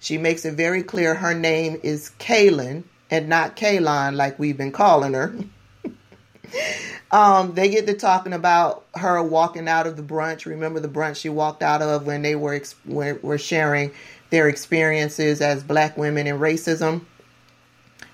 She 0.00 0.16
makes 0.16 0.46
it 0.46 0.54
very 0.54 0.82
clear 0.82 1.14
her 1.14 1.34
name 1.34 1.78
is 1.82 2.10
Kaylin 2.18 2.84
and 3.10 3.28
not 3.28 3.56
Kaylon 3.56 4.16
like 4.16 4.38
we've 4.38 4.56
been 4.56 4.72
calling 4.72 5.12
her. 5.12 5.36
um, 7.10 7.54
they 7.54 7.68
get 7.68 7.86
to 7.86 7.94
talking 7.94 8.32
about 8.32 8.86
her 8.94 9.22
walking 9.22 9.68
out 9.68 9.86
of 9.86 9.98
the 9.98 10.02
brunch. 10.02 10.46
Remember 10.46 10.80
the 10.80 10.88
brunch 10.88 11.16
she 11.16 11.28
walked 11.28 11.62
out 11.62 11.82
of 11.82 12.06
when 12.06 12.22
they 12.22 12.34
were 12.34 12.54
ex- 12.54 12.76
were, 12.86 13.18
were 13.22 13.38
sharing 13.38 13.92
their 14.30 14.48
experiences 14.48 15.42
as 15.42 15.62
black 15.62 15.98
women 15.98 16.26
in 16.26 16.38
racism. 16.38 17.02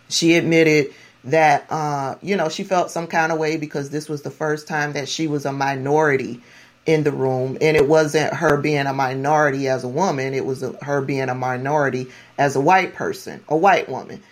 She 0.09 0.35
admitted 0.35 0.93
that 1.25 1.67
uh, 1.71 2.17
you 2.23 2.37
know 2.37 2.49
she 2.49 2.65
felt 2.65 2.91
some 2.91 3.07
kind 3.07 3.33
of 3.33 3.39
way 3.39 3.57
because 3.57 3.91
this 3.91 4.09
was 4.09 4.23
the 4.23 4.31
first 4.31 4.69
time 4.69 4.93
that 4.95 5.09
she 5.09 5.27
was 5.27 5.47
a 5.47 5.53
minority 5.53 6.41
in 6.87 7.05
the 7.05 7.13
room. 7.13 7.57
And 7.61 7.77
it 7.77 7.89
wasn't 7.89 8.35
her 8.35 8.57
being 8.57 8.87
a 8.87 8.93
minority 8.93 9.69
as 9.69 9.85
a 9.85 9.89
woman. 9.89 10.35
It 10.35 10.45
was 10.45 10.65
her 10.83 11.01
being 11.01 11.29
a 11.29 11.35
minority 11.35 12.09
as 12.39 12.57
a 12.57 12.61
white 12.61 12.95
person 12.95 13.43
a 13.49 13.57
white 13.57 13.89
woman. 13.89 14.23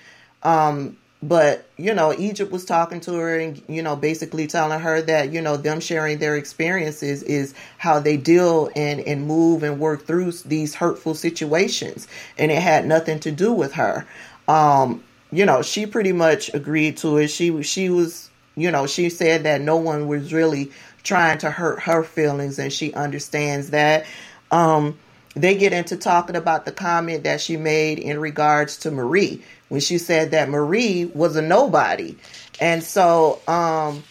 Um, 0.42 0.96
but 1.22 1.66
you 1.76 1.92
know 1.92 2.14
egypt 2.18 2.50
was 2.50 2.64
talking 2.64 2.98
to 3.00 3.12
her 3.12 3.38
and 3.38 3.62
you 3.68 3.82
know 3.82 3.94
basically 3.94 4.46
telling 4.46 4.80
her 4.80 5.02
that 5.02 5.30
you 5.32 5.40
know 5.42 5.56
them 5.56 5.78
sharing 5.78 6.18
their 6.18 6.34
experiences 6.36 7.22
is 7.24 7.54
how 7.76 8.00
they 8.00 8.16
deal 8.16 8.70
and 8.74 9.00
and 9.00 9.26
move 9.26 9.62
and 9.62 9.78
work 9.78 10.06
through 10.06 10.32
these 10.46 10.74
hurtful 10.74 11.14
situations. 11.14 12.08
And 12.38 12.50
it 12.50 12.62
had 12.62 12.86
nothing 12.86 13.20
to 13.20 13.30
do 13.30 13.52
with 13.52 13.74
her. 13.74 14.06
Um, 14.48 15.04
you 15.32 15.44
know 15.44 15.62
she 15.62 15.86
pretty 15.86 16.12
much 16.12 16.52
agreed 16.54 16.96
to 16.96 17.16
it 17.18 17.28
she 17.28 17.62
she 17.62 17.88
was 17.88 18.30
you 18.56 18.70
know 18.70 18.86
she 18.86 19.08
said 19.08 19.44
that 19.44 19.60
no 19.60 19.76
one 19.76 20.06
was 20.06 20.32
really 20.32 20.70
trying 21.02 21.38
to 21.38 21.50
hurt 21.50 21.80
her 21.80 22.02
feelings 22.02 22.58
and 22.58 22.72
she 22.72 22.92
understands 22.92 23.70
that. 23.70 24.06
Um, 24.50 24.98
they 25.34 25.56
get 25.56 25.72
into 25.72 25.96
talking 25.96 26.36
about 26.36 26.64
the 26.64 26.72
comment 26.72 27.24
that 27.24 27.40
she 27.40 27.56
made 27.56 27.98
in 27.98 28.18
regards 28.18 28.78
to 28.78 28.90
Marie 28.90 29.42
when 29.68 29.80
she 29.80 29.98
said 29.98 30.32
that 30.32 30.48
Marie 30.48 31.04
was 31.06 31.36
a 31.36 31.42
nobody. 31.42 32.16
And 32.60 32.82
so 32.82 33.40
um, 33.46 34.02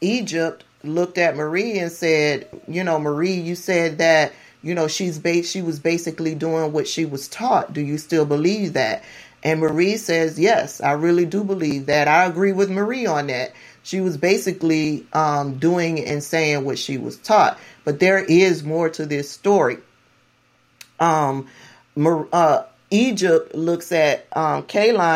Egypt 0.00 0.64
looked 0.84 1.18
at 1.18 1.34
Marie 1.34 1.78
and 1.78 1.90
said, 1.90 2.48
you 2.68 2.84
know, 2.84 2.98
Marie, 2.98 3.34
you 3.34 3.54
said 3.54 3.98
that, 3.98 4.32
you 4.62 4.74
know, 4.74 4.86
she's 4.86 5.18
ba- 5.18 5.42
she 5.42 5.62
was 5.62 5.80
basically 5.80 6.34
doing 6.34 6.72
what 6.72 6.86
she 6.86 7.06
was 7.06 7.26
taught. 7.26 7.72
Do 7.72 7.80
you 7.80 7.96
still 7.96 8.26
believe 8.26 8.74
that? 8.74 9.02
And 9.44 9.60
Marie 9.60 9.96
says, 9.96 10.38
yes, 10.38 10.80
I 10.80 10.92
really 10.92 11.26
do 11.26 11.44
believe 11.44 11.86
that. 11.86 12.08
I 12.08 12.24
agree 12.24 12.52
with 12.52 12.70
Marie 12.70 13.06
on 13.06 13.28
that 13.28 13.52
she 13.86 14.00
was 14.00 14.16
basically 14.16 15.06
um, 15.12 15.58
doing 15.60 16.04
and 16.04 16.20
saying 16.20 16.64
what 16.64 16.76
she 16.76 16.98
was 16.98 17.16
taught. 17.18 17.56
But 17.84 18.00
there 18.00 18.18
is 18.18 18.64
more 18.64 18.88
to 18.90 19.06
this 19.06 19.30
story. 19.30 19.78
Um, 20.98 21.46
uh, 22.32 22.64
Egypt 22.90 23.54
looks 23.54 23.92
at 23.92 24.26
um, 24.36 24.66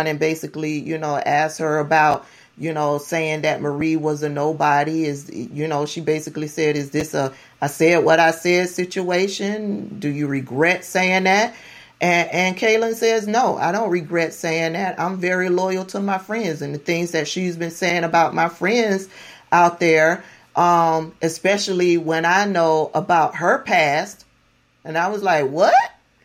and 0.07 0.21
basically, 0.21 0.79
you 0.79 0.99
know, 0.99 1.17
asks 1.17 1.59
her 1.59 1.81
about, 1.81 2.27
you 2.59 2.73
know, 2.73 2.99
saying 2.99 3.43
that 3.43 3.61
Marie 3.61 3.97
was 3.97 4.23
a 4.23 4.29
nobody. 4.29 5.05
Is 5.05 5.29
you 5.33 5.67
know, 5.67 5.85
she 5.85 6.01
basically 6.01 6.47
said, 6.47 6.77
"Is 6.77 6.91
this 6.93 7.13
a 7.13 7.33
I 7.61 7.67
said 7.67 8.05
what 8.05 8.21
I 8.21 8.31
said 8.31 8.69
situation? 8.69 9.99
Do 9.99 10.09
you 10.09 10.29
regret 10.29 10.85
saying 10.85 11.25
that?" 11.25 11.57
And, 12.01 12.31
and 12.31 12.57
Kaylin 12.57 12.95
says, 12.95 13.27
no, 13.27 13.57
I 13.57 13.73
don't 13.73 13.91
regret 13.91 14.33
saying 14.33 14.73
that. 14.73 14.99
I'm 14.99 15.19
very 15.19 15.51
loyal 15.51 15.85
to 15.87 16.01
my 16.01 16.19
friends 16.19 16.63
and 16.63 16.75
the 16.75 16.79
things 16.79 17.13
that 17.13 17.29
she's 17.29 17.57
been 17.57 17.71
saying 17.71 18.05
about 18.05 18.35
my 18.35 18.49
friends 18.49 19.09
out 19.53 19.81
there, 19.81 20.25
um, 20.57 21.15
especially 21.21 21.99
when 21.99 22.25
I 22.25 22.47
know 22.47 22.91
about 22.95 23.37
her 23.37 23.59
past. 23.59 24.25
And 24.83 24.97
I 24.97 25.09
was 25.09 25.23
like, 25.23 25.49
what? 25.51 25.75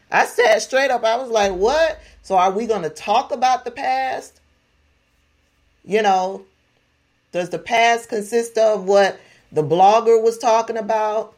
I 0.09 0.25
said 0.25 0.59
straight 0.59 0.91
up, 0.91 1.03
I 1.03 1.17
was 1.17 1.29
like, 1.29 1.51
what? 1.51 1.99
So 2.21 2.38
are 2.38 2.51
we 2.51 2.67
going 2.67 2.83
to 2.83 2.89
talk 2.89 3.33
about 3.33 3.65
the 3.65 3.71
past? 3.71 4.39
You 5.83 6.01
know, 6.01 6.45
does 7.33 7.49
the 7.49 7.59
past 7.59 8.07
consist 8.07 8.57
of 8.57 8.85
what 8.85 9.19
the 9.51 9.61
blogger 9.61 10.21
was 10.23 10.38
talking 10.38 10.77
about? 10.77 11.35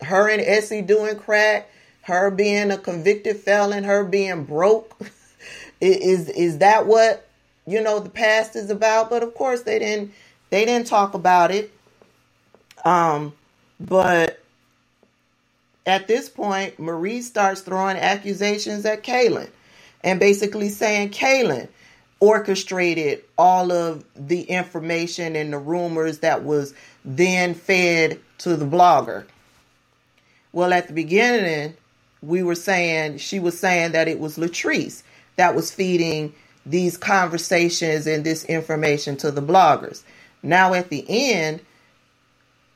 Her 0.00 0.28
and 0.28 0.42
Essie 0.42 0.82
doing 0.82 1.16
crack? 1.16 1.70
Her 2.06 2.30
being 2.30 2.70
a 2.70 2.78
convicted 2.78 3.36
felon, 3.36 3.82
her 3.82 4.04
being 4.04 4.44
broke. 4.44 4.96
is 5.80 6.28
is 6.28 6.58
that 6.58 6.86
what 6.86 7.28
you 7.66 7.82
know 7.82 7.98
the 7.98 8.10
past 8.10 8.54
is 8.54 8.70
about? 8.70 9.10
But 9.10 9.24
of 9.24 9.34
course 9.34 9.62
they 9.62 9.80
didn't 9.80 10.12
they 10.50 10.64
didn't 10.64 10.86
talk 10.86 11.14
about 11.14 11.50
it. 11.50 11.72
Um, 12.84 13.32
but 13.80 14.40
at 15.84 16.06
this 16.06 16.28
point, 16.28 16.78
Marie 16.78 17.22
starts 17.22 17.62
throwing 17.62 17.96
accusations 17.96 18.84
at 18.84 19.02
Kaylin 19.02 19.50
and 20.04 20.20
basically 20.20 20.68
saying 20.68 21.10
Kaylin 21.10 21.68
orchestrated 22.20 23.24
all 23.36 23.72
of 23.72 24.04
the 24.14 24.42
information 24.42 25.34
and 25.34 25.52
the 25.52 25.58
rumors 25.58 26.20
that 26.20 26.44
was 26.44 26.72
then 27.04 27.54
fed 27.54 28.20
to 28.38 28.56
the 28.56 28.64
blogger. 28.64 29.24
Well, 30.52 30.72
at 30.72 30.86
the 30.86 30.94
beginning, 30.94 31.74
we 32.26 32.42
were 32.44 32.56
saying, 32.56 33.18
she 33.18 33.40
was 33.40 33.58
saying 33.60 33.92
that 33.92 34.08
it 34.08 34.20
was 34.20 34.38
Latrice 34.38 35.04
that 35.36 35.54
was 35.56 35.72
feeding 35.72 36.34
these 36.66 36.98
conversations 36.98 38.06
and 38.06 38.24
this 38.24 38.44
information 38.46 39.16
to 39.18 39.32
the 39.32 39.42
bloggers. 39.42 40.04
Now 40.42 40.74
at 40.74 40.90
the 40.90 41.04
end, 41.08 41.62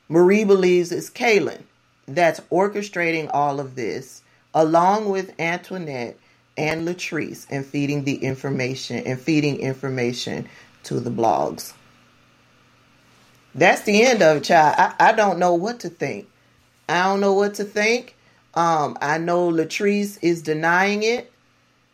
Marie 0.09 0.45
believes 0.45 0.93
it's 0.93 1.11
Kaylin 1.11 1.63
that's 2.09 2.41
orchestrating 2.53 3.31
all 3.35 3.61
of 3.61 3.77
this, 3.77 4.23
along 4.55 5.09
with 5.11 5.35
Antoinette 5.41 6.19
and 6.57 6.87
Latrice, 6.89 7.47
and 7.51 7.67
feeding 7.67 8.05
the 8.05 8.17
information 8.17 8.99
and 9.07 9.21
feeding 9.21 9.61
information 9.61 10.49
to 10.85 11.01
the 11.01 11.11
blogs. 11.11 11.75
that's 13.55 13.83
the 13.83 14.03
end 14.05 14.23
of 14.23 14.39
it, 14.39 14.45
child. 14.45 14.77
I, 14.79 14.95
I 15.11 15.13
don't 15.13 15.39
know 15.39 15.55
what 15.55 15.81
to 15.81 15.91
think. 15.91 16.29
I 16.89 17.05
don't 17.05 17.21
know 17.21 17.35
what 17.35 17.55
to 17.57 17.65
think. 17.65 18.17
Um, 18.55 18.99
I 19.01 19.19
know 19.19 19.51
Latrice 19.51 20.19
is 20.23 20.43
denying 20.43 21.03
it. 21.03 21.33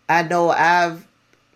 I 0.09 0.23
know 0.23 0.51
I've 0.51 1.07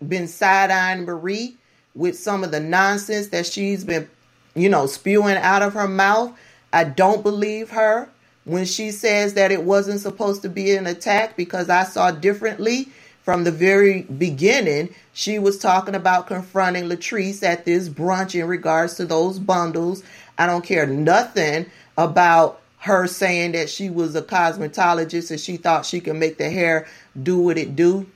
been 0.05 0.27
side 0.27 0.71
eyeing 0.71 1.05
Marie 1.05 1.55
with 1.95 2.17
some 2.17 2.43
of 2.43 2.51
the 2.51 2.59
nonsense 2.59 3.27
that 3.29 3.45
she's 3.45 3.83
been, 3.83 4.09
you 4.55 4.69
know, 4.69 4.85
spewing 4.85 5.37
out 5.37 5.61
of 5.61 5.73
her 5.73 5.87
mouth. 5.87 6.37
I 6.73 6.83
don't 6.83 7.23
believe 7.23 7.71
her 7.71 8.09
when 8.45 8.65
she 8.65 8.91
says 8.91 9.33
that 9.35 9.51
it 9.51 9.63
wasn't 9.63 9.99
supposed 9.99 10.41
to 10.43 10.49
be 10.49 10.75
an 10.75 10.87
attack 10.87 11.35
because 11.35 11.69
I 11.69 11.83
saw 11.83 12.11
differently 12.11 12.89
from 13.23 13.43
the 13.43 13.51
very 13.51 14.03
beginning. 14.03 14.93
She 15.13 15.37
was 15.37 15.59
talking 15.59 15.95
about 15.95 16.27
confronting 16.27 16.85
Latrice 16.85 17.43
at 17.43 17.65
this 17.65 17.89
brunch 17.89 18.39
in 18.39 18.47
regards 18.47 18.95
to 18.95 19.05
those 19.05 19.37
bundles. 19.39 20.03
I 20.37 20.47
don't 20.47 20.65
care 20.65 20.87
nothing 20.87 21.67
about 21.97 22.60
her 22.81 23.05
saying 23.05 23.51
that 23.51 23.69
she 23.69 23.91
was 23.91 24.15
a 24.15 24.21
cosmetologist 24.23 25.29
and 25.29 25.39
she 25.39 25.55
thought 25.55 25.85
she 25.85 26.01
could 26.01 26.15
make 26.15 26.37
the 26.39 26.49
hair 26.49 26.87
do 27.21 27.37
what 27.37 27.57
it 27.59 27.75
do. 27.75 28.07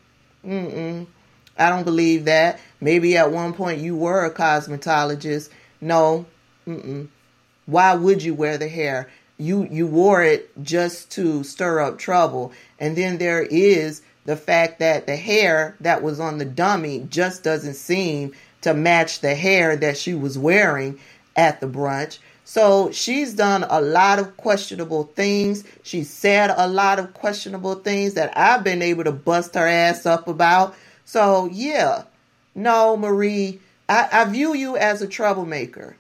Mm-mm. 0.44 1.06
I 1.58 1.70
don't 1.70 1.84
believe 1.84 2.26
that. 2.26 2.60
Maybe 2.82 3.16
at 3.16 3.32
one 3.32 3.54
point 3.54 3.82
you 3.82 3.96
were 3.96 4.26
a 4.26 4.34
cosmetologist. 4.34 5.50
No. 5.82 6.26
Mm-mm. 6.68 7.08
Why 7.68 7.94
would 7.94 8.24
you 8.24 8.34
wear 8.34 8.58
the 8.58 8.68
hair? 8.68 9.08
You 9.38 9.68
you 9.70 9.86
wore 9.86 10.24
it 10.24 10.50
just 10.64 11.12
to 11.12 11.44
stir 11.44 11.82
up 11.82 12.00
trouble. 12.00 12.52
And 12.80 12.96
then 12.96 13.20
there 13.20 13.44
is 13.44 14.02
the 14.26 14.36
fact 14.36 14.80
that 14.80 15.06
the 15.06 15.16
hair 15.16 15.76
that 15.80 16.02
was 16.02 16.20
on 16.20 16.40
the 16.40 16.46
dummy 16.46 17.06
just 17.12 17.44
doesn't 17.44 17.76
seem 17.76 18.34
to 18.62 18.74
match 18.74 19.20
the 19.20 19.36
hair 19.36 19.76
that 19.76 19.96
she 19.96 20.16
was 20.16 20.40
wearing 20.40 21.00
at 21.36 21.62
the 21.62 21.68
brunch. 21.68 22.18
So 22.46 22.92
she's 22.92 23.34
done 23.34 23.66
a 23.70 23.82
lot 23.82 24.20
of 24.20 24.38
questionable 24.38 25.06
things. 25.16 25.64
She 25.84 26.04
said 26.04 26.54
a 26.56 26.68
lot 26.68 27.00
of 27.00 27.14
questionable 27.14 27.76
things 27.76 28.14
that 28.14 28.38
I've 28.38 28.64
been 28.64 28.84
able 28.84 29.04
to 29.04 29.12
bust 29.12 29.56
her 29.56 29.68
ass 29.68 30.06
up 30.06 30.28
about. 30.28 30.76
So 31.06 31.50
yeah, 31.52 32.04
no, 32.54 32.96
Marie, 32.96 33.60
I, 33.90 34.08
I 34.12 34.26
view 34.26 34.54
you 34.54 34.78
as 34.78 35.02
a 35.02 35.08
troublemaker. 35.08 35.98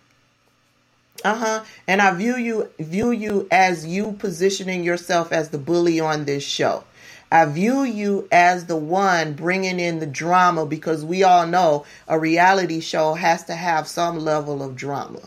Uh-huh. 1.23 1.63
And 1.87 2.01
I 2.01 2.13
view 2.13 2.37
you 2.37 2.69
view 2.77 3.09
you 3.11 3.47
as 3.49 3.85
you 3.85 4.13
positioning 4.13 4.83
yourself 4.83 5.31
as 5.31 5.49
the 5.49 5.57
bully 5.57 5.99
on 5.99 6.25
this 6.25 6.43
show. 6.43 6.83
I 7.31 7.45
view 7.45 7.83
you 7.83 8.27
as 8.31 8.67
the 8.67 8.75
one 8.75 9.33
bringing 9.33 9.79
in 9.79 9.99
the 9.99 10.05
drama 10.05 10.65
because 10.67 11.03
we 11.03 11.23
all 11.23 11.47
know 11.47 11.85
a 12.07 12.19
reality 12.19 12.79
show 12.79 13.15
has 13.15 13.43
to 13.45 13.55
have 13.55 13.87
some 13.87 14.19
level 14.19 14.61
of 14.61 14.75
drama, 14.75 15.21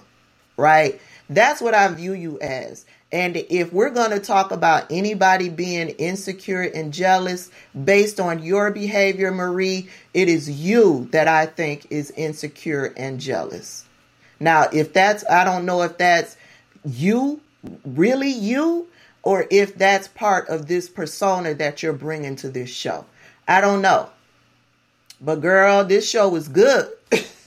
right? 0.56 1.00
That's 1.28 1.60
what 1.60 1.74
I 1.74 1.88
view 1.88 2.14
you 2.14 2.38
as. 2.40 2.84
And 3.10 3.36
if 3.36 3.72
we're 3.72 3.90
going 3.90 4.10
to 4.10 4.20
talk 4.20 4.50
about 4.50 4.86
anybody 4.90 5.48
being 5.48 5.90
insecure 5.90 6.62
and 6.62 6.92
jealous 6.92 7.50
based 7.84 8.20
on 8.20 8.42
your 8.42 8.70
behavior, 8.70 9.30
Marie, 9.30 9.88
it 10.12 10.28
is 10.28 10.50
you 10.50 11.08
that 11.12 11.26
I 11.26 11.46
think 11.46 11.86
is 11.90 12.10
insecure 12.12 12.92
and 12.96 13.18
jealous. 13.18 13.84
Now, 14.40 14.68
if 14.72 14.92
that's, 14.92 15.24
I 15.30 15.44
don't 15.44 15.64
know 15.64 15.82
if 15.82 15.96
that's 15.98 16.36
you, 16.84 17.40
really 17.84 18.30
you, 18.30 18.88
or 19.22 19.46
if 19.50 19.76
that's 19.76 20.08
part 20.08 20.48
of 20.48 20.68
this 20.68 20.88
persona 20.88 21.54
that 21.54 21.82
you're 21.82 21.92
bringing 21.92 22.36
to 22.36 22.50
this 22.50 22.70
show. 22.70 23.04
I 23.46 23.60
don't 23.60 23.82
know. 23.82 24.10
But 25.20 25.40
girl, 25.40 25.84
this 25.84 26.08
show 26.08 26.34
is 26.36 26.48
good. 26.48 26.90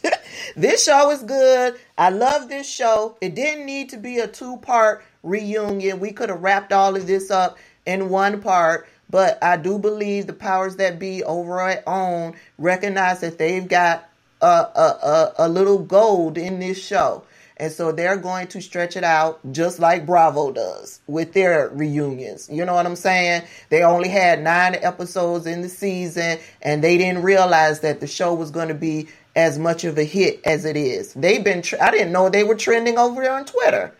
this 0.56 0.84
show 0.84 1.12
is 1.12 1.24
good. 1.24 1.80
I 1.97 2.10
love 2.10 2.49
this 2.49 2.70
show. 2.70 3.18
It 3.22 3.36
didn't 3.36 3.66
need 3.66 3.89
to 3.89 3.97
be 3.97 4.20
a 4.20 4.28
two 4.28 4.58
part 4.58 5.04
reunion. 5.24 5.99
We 5.99 6.12
could 6.12 6.30
have 6.30 6.41
wrapped 6.41 6.74
all 6.74 6.95
of 6.95 7.08
this 7.08 7.32
up 7.32 7.58
in 7.86 8.10
one 8.10 8.41
part. 8.41 8.88
But 9.10 9.43
I 9.43 9.58
do 9.58 9.78
believe 9.78 10.28
the 10.28 10.34
powers 10.34 10.78
that 10.78 10.97
be 10.97 11.24
over 11.24 11.60
at 11.62 11.84
OWN 11.86 12.34
recognize 12.58 13.20
that 13.20 13.38
they've 13.38 13.68
got 13.68 14.10
a, 14.41 14.45
a, 14.45 14.99
a, 15.04 15.34
a 15.39 15.49
little 15.49 15.80
gold 15.80 16.38
in 16.38 16.60
this 16.60 16.84
show. 16.84 17.24
And 17.58 17.72
so 17.72 17.91
they're 17.91 18.18
going 18.18 18.47
to 18.47 18.62
stretch 18.62 18.97
it 18.97 19.04
out 19.04 19.39
just 19.52 19.78
like 19.78 20.08
Bravo 20.08 20.52
does 20.52 20.99
with 21.06 21.34
their 21.34 21.70
reunions. 21.70 22.49
You 22.52 22.66
know 22.66 22.74
what 22.74 22.88
I'm 22.88 22.95
saying? 22.95 23.43
They 23.70 23.84
only 23.84 24.10
had 24.10 24.41
nine 24.41 24.76
episodes 24.82 25.45
in 25.45 25.62
the 25.62 25.70
season 25.70 26.39
and 26.64 26.84
they 26.84 26.97
didn't 26.97 27.22
realize 27.22 27.82
that 27.82 27.99
the 27.99 28.08
show 28.08 28.34
was 28.34 28.49
going 28.49 28.70
to 28.70 28.74
be 28.74 29.10
as 29.36 29.57
much 29.57 29.84
of 29.84 29.97
a 29.97 30.03
hit 30.03 30.41
as 30.45 30.65
it 30.65 30.75
is. 30.75 31.13
They've 31.13 31.43
been, 31.43 31.63
I 31.79 31.91
didn't 31.91 32.11
know 32.11 32.29
they 32.29 32.43
were 32.43 32.55
trending 32.55 32.97
over 32.97 33.21
there 33.21 33.34
on 33.34 33.45
Twitter. 33.45 33.93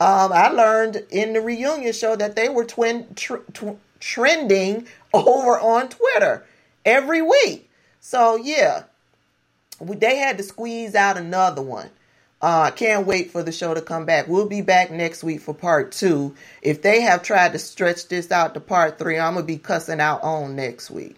Um, 0.00 0.32
I 0.32 0.48
learned 0.48 1.04
in 1.10 1.32
the 1.32 1.40
reunion 1.40 1.92
show 1.92 2.16
that 2.16 2.34
they 2.34 2.48
were 2.48 2.64
twin, 2.64 3.14
tr- 3.14 3.36
tw- 3.52 3.78
trending 4.00 4.86
over 5.14 5.60
on 5.60 5.88
Twitter 5.88 6.44
every 6.84 7.22
week. 7.22 7.70
So 8.00 8.36
yeah, 8.36 8.84
they 9.80 10.16
had 10.16 10.38
to 10.38 10.42
squeeze 10.42 10.94
out 10.94 11.16
another 11.16 11.62
one. 11.62 11.90
Uh, 12.40 12.72
can't 12.72 13.06
wait 13.06 13.30
for 13.30 13.44
the 13.44 13.52
show 13.52 13.72
to 13.72 13.80
come 13.80 14.04
back. 14.04 14.26
We'll 14.26 14.48
be 14.48 14.62
back 14.62 14.90
next 14.90 15.22
week 15.22 15.40
for 15.40 15.54
part 15.54 15.92
two. 15.92 16.34
If 16.60 16.82
they 16.82 17.02
have 17.02 17.22
tried 17.22 17.52
to 17.52 17.58
stretch 17.60 18.08
this 18.08 18.32
out 18.32 18.54
to 18.54 18.60
part 18.60 18.98
three, 18.98 19.16
I'm 19.16 19.34
gonna 19.34 19.46
be 19.46 19.58
cussing 19.58 20.00
out 20.00 20.24
on 20.24 20.56
next 20.56 20.90
week. 20.90 21.16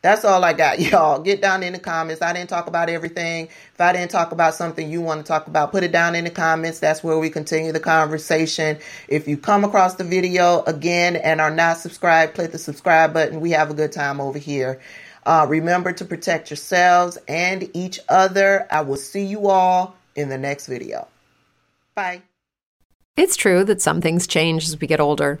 That's 0.00 0.24
all 0.24 0.44
I 0.44 0.52
got, 0.52 0.78
y'all. 0.80 1.20
Get 1.20 1.42
down 1.42 1.62
in 1.62 1.72
the 1.72 1.78
comments. 1.78 2.22
I 2.22 2.32
didn't 2.32 2.50
talk 2.50 2.66
about 2.66 2.88
everything. 2.88 3.46
If 3.46 3.80
I 3.80 3.92
didn't 3.92 4.10
talk 4.10 4.32
about 4.32 4.54
something 4.54 4.90
you 4.90 5.00
want 5.00 5.20
to 5.20 5.26
talk 5.26 5.46
about, 5.46 5.72
put 5.72 5.82
it 5.82 5.92
down 5.92 6.14
in 6.14 6.24
the 6.24 6.30
comments. 6.30 6.78
That's 6.78 7.02
where 7.02 7.18
we 7.18 7.30
continue 7.30 7.72
the 7.72 7.80
conversation. 7.80 8.78
If 9.08 9.26
you 9.26 9.36
come 9.36 9.64
across 9.64 9.96
the 9.96 10.04
video 10.04 10.62
again 10.62 11.16
and 11.16 11.40
are 11.40 11.50
not 11.50 11.78
subscribed, 11.78 12.34
click 12.34 12.52
the 12.52 12.58
subscribe 12.58 13.12
button. 13.12 13.40
We 13.40 13.50
have 13.52 13.70
a 13.70 13.74
good 13.74 13.92
time 13.92 14.20
over 14.20 14.38
here. 14.38 14.80
Uh, 15.26 15.46
remember 15.48 15.92
to 15.92 16.04
protect 16.04 16.50
yourselves 16.50 17.18
and 17.28 17.68
each 17.74 18.00
other. 18.08 18.66
I 18.70 18.82
will 18.82 18.96
see 18.96 19.24
you 19.24 19.48
all 19.48 19.96
in 20.14 20.28
the 20.28 20.38
next 20.38 20.66
video. 20.66 21.08
Bye. 21.94 22.22
It's 23.16 23.36
true 23.36 23.64
that 23.64 23.82
some 23.82 24.00
things 24.00 24.28
change 24.28 24.64
as 24.68 24.80
we 24.80 24.86
get 24.86 25.00
older. 25.00 25.40